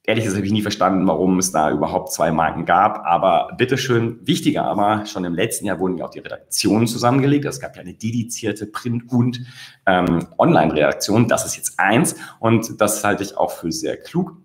Ehrlich 0.09 0.23
gesagt 0.23 0.37
habe 0.37 0.47
ich 0.47 0.53
nie 0.53 0.61
verstanden, 0.61 1.05
warum 1.05 1.37
es 1.37 1.51
da 1.51 1.69
überhaupt 1.69 2.13
zwei 2.13 2.31
Marken 2.31 2.63
gab. 2.63 3.05
Aber 3.05 3.53
bitteschön, 3.57 4.25
wichtiger 4.25 4.63
aber, 4.63 5.05
schon 5.05 5.25
im 5.25 5.35
letzten 5.35 5.65
Jahr 5.65 5.79
wurden 5.79 5.97
ja 5.97 6.05
auch 6.05 6.09
die 6.09 6.19
Redaktionen 6.19 6.87
zusammengelegt. 6.87 7.43
Es 7.43 7.59
gab 7.59 7.75
ja 7.75 7.81
eine 7.81 7.93
dedizierte 7.93 8.67
Print- 8.67 9.11
und 9.11 9.41
ähm, 9.85 10.25
Online-Redaktion. 10.37 11.27
Das 11.27 11.45
ist 11.45 11.57
jetzt 11.57 11.77
eins. 11.77 12.15
Und 12.39 12.79
das 12.79 13.03
halte 13.03 13.21
ich 13.21 13.35
auch 13.35 13.51
für 13.51 13.69
sehr 13.69 13.97
klug. 13.97 14.37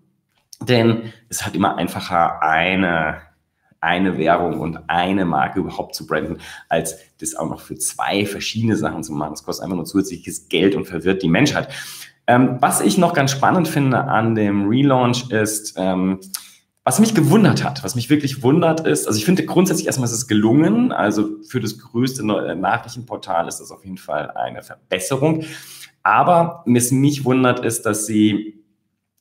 Denn 0.61 1.13
es 1.29 1.47
hat 1.47 1.55
immer 1.55 1.77
einfacher, 1.77 2.43
eine 2.43 3.23
eine 3.81 4.17
Währung 4.17 4.61
und 4.61 4.79
eine 4.89 5.25
Marke 5.25 5.59
überhaupt 5.59 5.97
zu 5.97 6.07
branden, 6.07 6.39
als 6.69 6.99
das 7.19 7.35
auch 7.35 7.51
noch 7.51 7.61
für 7.61 7.77
zwei 7.77 8.25
verschiedene 8.27 8.77
Sachen 8.77 9.03
zu 9.03 9.13
machen. 9.13 9.33
Das 9.33 9.43
kostet 9.43 9.65
einfach 9.65 9.77
nur 9.77 9.85
zusätzliches 9.85 10.49
Geld 10.49 10.77
und 10.77 10.85
verwirrt 10.87 11.23
die 11.23 11.29
Menschheit. 11.29 11.69
Ähm, 12.27 12.59
was 12.61 12.81
ich 12.81 12.99
noch 12.99 13.15
ganz 13.15 13.33
spannend 13.33 13.69
finde 13.69 14.05
an 14.05 14.35
dem 14.35 14.69
Relaunch 14.69 15.31
ist, 15.31 15.75
ähm, 15.77 16.21
was 16.85 16.99
mich 16.99 17.15
gewundert 17.15 17.63
hat, 17.63 17.85
was 17.85 17.95
mich 17.95 18.11
wirklich 18.11 18.43
wundert 18.43 18.87
ist, 18.87 19.07
also 19.07 19.17
ich 19.17 19.25
finde 19.25 19.45
grundsätzlich 19.45 19.87
erstmal 19.87 20.07
ist 20.07 20.15
es 20.15 20.27
gelungen, 20.27 20.93
also 20.93 21.29
für 21.49 21.61
das 21.61 21.79
größte 21.79 22.23
äh, 22.23 22.55
Nachrichtenportal 22.55 23.47
ist 23.47 23.59
das 23.59 23.71
auf 23.71 23.85
jeden 23.85 23.99
Fall 23.99 24.31
eine 24.33 24.63
Verbesserung. 24.63 25.45
Aber 26.03 26.65
was 26.67 26.91
mich 26.91 27.25
wundert 27.25 27.65
ist, 27.65 27.87
dass 27.87 28.07
sie 28.07 28.65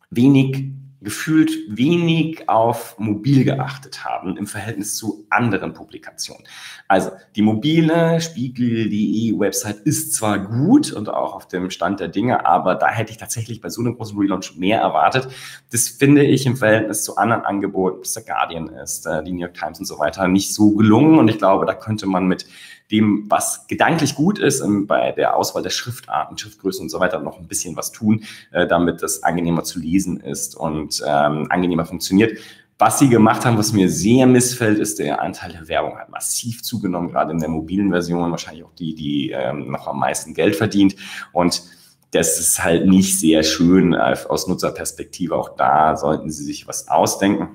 wenig 0.10 0.72
gefühlt 1.01 1.51
wenig 1.67 2.48
auf 2.48 2.98
mobil 3.00 3.43
geachtet 3.43 4.05
haben 4.05 4.38
im 4.38 4.46
Verhältnis 4.46 4.96
zu 4.96 5.25
anderen 5.29 5.74
Publikationen. 5.74 6.43
Also 6.88 7.12
die 7.36 7.41
mobile 7.41 8.22
Spiegel.de 8.22 9.38
Website 9.39 9.77
ist 9.79 10.13
zwar 10.13 10.38
gut 10.39 10.91
und 10.91 11.10
auch 11.10 11.34
auf 11.34 11.48
dem 11.48 11.72
Stand 11.72 12.00
der 12.00 12.08
Dinge, 12.08 12.46
aber 12.46 12.75
da 12.75 12.88
hätte 12.88 13.12
ich 13.12 13.17
tatsächlich 13.17 13.62
bei 13.62 13.70
so 13.70 13.81
einem 13.81 13.96
großen 13.96 14.17
Relaunch 14.17 14.55
mehr 14.58 14.79
erwartet. 14.79 15.27
Das 15.72 15.88
finde 15.88 16.24
ich 16.24 16.46
im 16.46 16.55
Verhältnis 16.55 17.03
zu 17.03 17.17
anderen 17.17 17.43
Angeboten, 17.43 18.01
bis 18.01 18.13
der 18.13 18.24
Guardian 18.24 18.67
ist, 18.67 19.08
äh, 19.08 19.24
die 19.24 19.31
New 19.31 19.41
York 19.41 19.55
Times 19.55 19.79
und 19.79 19.86
so 19.86 19.98
weiter, 19.98 20.27
nicht 20.27 20.53
so 20.53 20.72
gelungen 20.72 21.17
und 21.17 21.27
ich 21.29 21.39
glaube, 21.39 21.65
da 21.65 21.74
könnte 21.74 22.05
man 22.05 22.27
mit 22.27 22.46
dem, 22.91 23.25
was 23.29 23.67
gedanklich 23.67 24.15
gut 24.15 24.39
ist, 24.39 24.62
ähm, 24.62 24.88
bei 24.88 25.12
der 25.12 25.36
Auswahl 25.36 25.63
der 25.63 25.69
Schriftarten, 25.69 26.38
Schriftgrößen 26.38 26.83
und 26.83 26.89
so 26.89 27.00
weiter 27.00 27.19
noch 27.19 27.39
ein 27.39 27.48
bisschen 27.48 27.75
was 27.75 27.91
tun, 27.91 28.24
äh, 28.51 28.67
damit 28.67 29.01
das 29.01 29.24
angenehmer 29.24 29.63
zu 29.63 29.79
lesen 29.79 30.19
ist 30.19 30.55
und 30.55 31.01
ähm, 31.05 31.48
angenehmer 31.50 31.86
funktioniert. 31.86 32.38
Was 32.77 32.98
sie 32.98 33.10
gemacht 33.10 33.45
haben, 33.45 33.60
was 33.60 33.74
mir 33.74 33.89
sehr 33.89 34.25
missfällt, 34.25 34.79
ist 34.79 34.98
der 34.98 35.21
Anteil 35.21 35.51
der 35.51 35.67
Werbung 35.67 36.00
hat 36.00 36.10
massiv 36.10 36.63
zugenommen, 36.63 37.10
gerade 37.10 37.31
in 37.31 37.39
der 37.39 37.48
mobilen 37.48 37.91
Version, 37.91 38.31
wahrscheinlich 38.31 38.63
auch 38.63 38.74
die, 38.74 38.95
die 38.95 39.29
ähm, 39.29 39.69
noch 39.69 39.88
am 39.88 40.00
meisten 40.00 40.33
Geld 40.33 40.55
verdient. 40.55 40.95
Und 41.31 41.62
das 42.10 42.39
ist 42.39 42.63
halt 42.63 42.88
nicht 42.88 43.19
sehr 43.19 43.43
schön 43.43 43.93
äh, 43.93 44.17
aus 44.27 44.48
Nutzerperspektive. 44.48 45.36
Auch 45.36 45.55
da 45.55 45.95
sollten 45.95 46.31
sie 46.31 46.43
sich 46.43 46.67
was 46.67 46.88
ausdenken. 46.88 47.50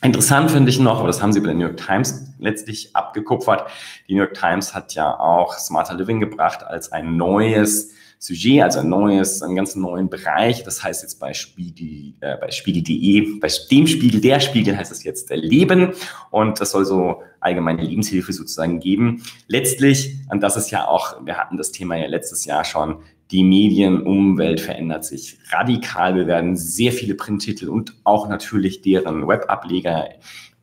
Interessant 0.00 0.52
finde 0.52 0.70
ich 0.70 0.78
noch, 0.78 0.98
aber 0.98 1.08
das 1.08 1.20
haben 1.20 1.32
sie 1.32 1.40
bei 1.40 1.46
der 1.46 1.56
New 1.56 1.66
York 1.66 1.76
Times 1.76 2.32
letztlich 2.38 2.94
abgekupfert. 2.94 3.68
Die 4.06 4.14
New 4.14 4.20
York 4.20 4.34
Times 4.34 4.72
hat 4.72 4.94
ja 4.94 5.18
auch 5.18 5.54
Smarter 5.54 5.94
Living 5.94 6.20
gebracht 6.20 6.62
als 6.62 6.92
ein 6.92 7.16
neues 7.16 7.92
Sujet, 8.20 8.62
also 8.62 8.80
ein 8.80 8.88
neues, 8.88 9.42
einen 9.42 9.56
ganz 9.56 9.74
neuen 9.74 10.08
Bereich. 10.08 10.62
Das 10.62 10.84
heißt 10.84 11.02
jetzt 11.02 11.18
bei 11.18 11.34
Spiegel, 11.34 12.14
äh, 12.20 12.36
bei 12.36 12.50
Spiegel.de, 12.50 13.40
bei 13.40 13.48
dem 13.70 13.86
Spiegel, 13.88 14.20
der 14.20 14.38
Spiegel 14.38 14.76
heißt 14.76 14.92
es 14.92 15.02
jetzt 15.02 15.30
Leben. 15.30 15.92
Und 16.30 16.60
das 16.60 16.70
soll 16.72 16.84
so 16.84 17.22
allgemeine 17.40 17.82
Lebenshilfe 17.82 18.32
sozusagen 18.32 18.78
geben. 18.78 19.22
Letztlich, 19.48 20.16
und 20.30 20.42
das 20.42 20.56
ist 20.56 20.70
ja 20.70 20.86
auch, 20.86 21.24
wir 21.24 21.36
hatten 21.36 21.56
das 21.56 21.72
Thema 21.72 21.96
ja 21.96 22.06
letztes 22.06 22.44
Jahr 22.44 22.64
schon, 22.64 22.98
die 23.30 23.44
Medienumwelt 23.44 24.60
verändert 24.60 25.04
sich 25.04 25.38
radikal. 25.50 26.16
Wir 26.16 26.26
werden 26.26 26.56
sehr 26.56 26.92
viele 26.92 27.14
Printtitel 27.14 27.68
und 27.68 27.94
auch 28.04 28.28
natürlich 28.28 28.80
deren 28.80 29.28
Webableger 29.28 30.08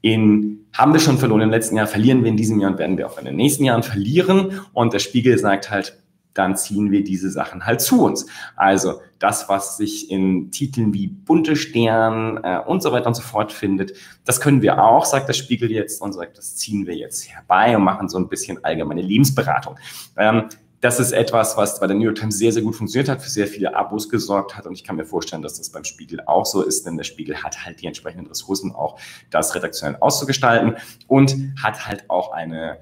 in, 0.02 0.66
haben 0.74 0.94
wir 0.94 1.00
schon 1.00 1.18
verloren 1.18 1.42
im 1.42 1.50
letzten 1.50 1.78
Jahr, 1.78 1.88
verlieren 1.88 2.24
wir 2.24 2.30
in 2.30 2.38
diesem 2.38 2.60
Jahr 2.60 2.72
und 2.72 2.78
werden 2.78 2.98
wir 2.98 3.08
auch 3.08 3.18
in 3.18 3.26
den 3.26 3.36
nächsten 3.36 3.64
Jahren 3.64 3.82
verlieren. 3.82 4.62
Und 4.74 4.94
der 4.94 5.00
Spiegel 5.00 5.38
sagt 5.40 5.72
halt, 5.72 5.98
dann 6.36 6.56
ziehen 6.58 6.92
wir 6.92 7.04
diese 7.04 7.32
Sachen 7.32 7.66
halt 7.66 7.82
zu 7.82 8.04
uns. 8.04 8.28
Also 8.56 9.02
das, 9.20 9.50
was 9.50 9.78
sich 9.78 10.12
in 10.12 10.52
Titeln 10.52 10.94
wie 10.94 11.08
Bunte 11.08 11.56
Stern 11.56 12.40
äh, 12.44 12.60
und 12.60 12.84
so 12.84 12.92
weiter 12.92 13.08
und 13.08 13.16
so 13.16 13.24
fort 13.24 13.52
findet, 13.52 13.94
das 14.26 14.42
können 14.42 14.62
wir 14.62 14.84
auch, 14.84 15.06
sagt 15.06 15.28
der 15.28 15.34
Spiegel 15.34 15.72
jetzt 15.72 16.02
und 16.02 16.14
sagt, 16.14 16.38
das 16.38 16.56
ziehen 16.56 16.86
wir 16.86 16.96
jetzt 16.96 17.28
herbei 17.28 17.76
und 17.76 17.84
machen 17.84 18.10
so 18.10 18.20
ein 18.20 18.28
bisschen 18.28 18.64
allgemeine 18.64 19.02
Lebensberatung. 19.02 19.78
Ähm, 20.18 20.50
das 20.86 21.00
ist 21.00 21.14
etwas, 21.14 21.58
was 21.58 21.80
bei 21.80 21.88
der 21.88 21.96
New 21.96 22.04
York 22.04 22.18
Times 22.18 22.38
sehr, 22.38 22.52
sehr 22.52 22.62
gut 22.62 22.76
funktioniert 22.76 23.10
hat, 23.10 23.20
für 23.20 23.30
sehr 23.32 23.48
viele 23.48 23.76
Abos 23.76 24.08
gesorgt 24.08 24.56
hat. 24.56 24.68
Und 24.68 24.74
ich 24.74 24.84
kann 24.84 24.98
mir 24.98 25.06
vorstellen, 25.06 25.42
dass 25.42 25.58
das 25.58 25.72
beim 25.72 25.84
Spiegel 25.84 26.22
auch 26.28 26.46
so 26.46 26.62
ist, 26.62 26.86
denn 26.86 26.96
der 26.96 27.04
Spiegel 27.04 27.42
hat 27.42 27.66
halt 27.66 27.82
die 27.82 27.88
entsprechenden 27.88 28.28
Ressourcen, 28.28 28.72
auch 28.72 29.00
das 29.32 29.56
redaktionell 29.56 29.98
auszugestalten 30.00 30.76
und 31.08 31.36
hat 31.60 31.88
halt 31.88 32.08
auch 32.08 32.34
eine, 32.34 32.78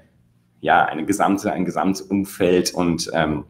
ja, 0.60 0.84
eine 0.84 1.06
gesamte, 1.06 1.50
ein 1.50 1.64
Gesamtumfeld 1.64 2.74
und 2.74 3.10
ähm, 3.14 3.44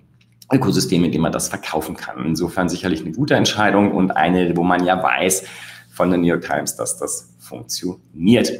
Ökosystem, 0.53 1.03
in 1.03 1.11
dem 1.11 1.23
man 1.23 1.33
das 1.33 1.49
verkaufen 1.49 1.97
kann. 1.97 2.25
Insofern 2.25 2.69
sicherlich 2.69 3.01
eine 3.01 3.11
gute 3.11 3.35
Entscheidung 3.35 3.91
und 3.91 4.13
eine, 4.13 4.57
wo 4.57 4.63
man 4.63 4.85
ja 4.85 5.03
weiß 5.03 5.47
von 5.91 6.11
der 6.11 6.21
New 6.21 6.29
York 6.29 6.43
Times, 6.43 6.77
dass 6.77 6.97
das 6.97 7.35
funktioniert. 7.41 8.53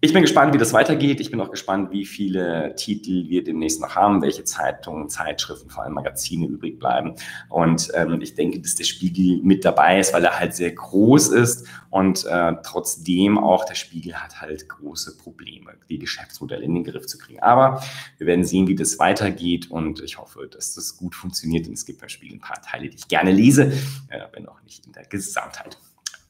Ich 0.00 0.12
bin 0.12 0.22
gespannt, 0.22 0.54
wie 0.54 0.58
das 0.58 0.72
weitergeht. 0.72 1.18
Ich 1.18 1.32
bin 1.32 1.40
auch 1.40 1.50
gespannt, 1.50 1.90
wie 1.90 2.04
viele 2.04 2.72
Titel 2.76 3.28
wir 3.28 3.42
demnächst 3.42 3.80
noch 3.80 3.96
haben, 3.96 4.22
welche 4.22 4.44
Zeitungen, 4.44 5.08
Zeitschriften, 5.08 5.70
vor 5.70 5.82
allem 5.82 5.94
Magazine 5.94 6.46
übrig 6.46 6.78
bleiben. 6.78 7.16
Und 7.48 7.90
ähm, 7.94 8.20
ich 8.20 8.36
denke, 8.36 8.60
dass 8.60 8.76
der 8.76 8.84
Spiegel 8.84 9.42
mit 9.42 9.64
dabei 9.64 9.98
ist, 9.98 10.14
weil 10.14 10.24
er 10.24 10.38
halt 10.38 10.54
sehr 10.54 10.70
groß 10.70 11.30
ist 11.30 11.66
und 11.90 12.24
äh, 12.26 12.54
trotzdem 12.62 13.38
auch 13.38 13.64
der 13.64 13.74
Spiegel 13.74 14.14
hat 14.14 14.40
halt 14.40 14.68
große 14.68 15.18
Probleme, 15.18 15.72
die 15.88 15.98
Geschäftsmodelle 15.98 16.62
in 16.62 16.74
den 16.74 16.84
Griff 16.84 17.06
zu 17.06 17.18
kriegen. 17.18 17.40
Aber 17.40 17.82
wir 18.18 18.28
werden 18.28 18.44
sehen, 18.44 18.68
wie 18.68 18.76
das 18.76 19.00
weitergeht 19.00 19.68
und 19.68 20.00
ich 20.00 20.16
hoffe, 20.16 20.46
dass 20.46 20.74
das 20.74 20.96
gut 20.96 21.16
funktioniert. 21.16 21.66
Und 21.66 21.72
es 21.72 21.84
gibt 21.84 21.98
beim 21.98 22.08
Spiegel 22.08 22.36
ein 22.36 22.40
paar 22.40 22.62
Teile, 22.62 22.88
die 22.88 22.96
ich 22.98 23.08
gerne 23.08 23.32
lese, 23.32 23.72
äh, 24.10 24.20
wenn 24.30 24.46
auch 24.46 24.62
nicht 24.62 24.86
in 24.86 24.92
der 24.92 25.06
Gesamtheit. 25.06 25.76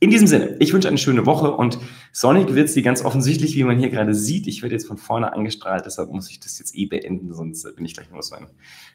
In 0.00 0.10
diesem 0.10 0.28
Sinne, 0.28 0.56
ich 0.60 0.72
wünsche 0.72 0.86
eine 0.86 0.98
schöne 0.98 1.26
Woche 1.26 1.50
und 1.50 1.78
sonnig 2.12 2.54
wird 2.54 2.68
sie 2.68 2.82
ganz 2.82 3.04
offensichtlich, 3.04 3.56
wie 3.56 3.64
man 3.64 3.78
hier 3.78 3.90
gerade 3.90 4.14
sieht. 4.14 4.46
Ich 4.46 4.62
werde 4.62 4.74
jetzt 4.74 4.86
von 4.86 4.96
vorne 4.96 5.32
angestrahlt, 5.32 5.86
deshalb 5.86 6.10
muss 6.12 6.30
ich 6.30 6.38
das 6.38 6.58
jetzt 6.60 6.76
eh 6.76 6.86
beenden, 6.86 7.34
sonst 7.34 7.74
bin 7.74 7.84
ich 7.84 7.94
gleich 7.94 8.10
nur 8.10 8.22
so 8.22 8.36
ein 8.36 8.46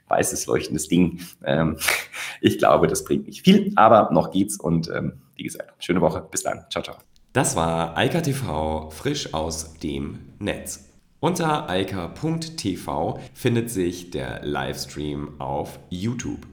weißes, 0.07 0.45
leuchtendes 0.45 0.87
Ding. 0.87 1.19
Ähm, 1.43 1.77
ich 2.41 2.57
glaube, 2.57 2.87
das 2.87 3.03
bringt 3.03 3.27
nicht 3.27 3.43
viel, 3.43 3.73
aber 3.75 4.11
noch 4.13 4.31
geht's 4.31 4.57
und 4.57 4.89
ähm, 4.89 5.13
wie 5.35 5.43
gesagt, 5.43 5.73
schöne 5.83 5.99
Woche. 5.99 6.25
Bis 6.31 6.43
dann. 6.43 6.65
Ciao, 6.69 6.83
ciao. 6.83 6.95
Das 7.33 7.55
war 7.55 7.97
Eika 7.97 8.21
TV 8.21 8.89
frisch 8.91 9.33
aus 9.33 9.73
dem 9.79 10.19
Netz. 10.39 10.89
Unter 11.19 11.69
eika.tv 11.69 13.19
findet 13.33 13.69
sich 13.69 14.11
der 14.11 14.45
Livestream 14.45 15.39
auf 15.39 15.79
YouTube. 15.89 16.52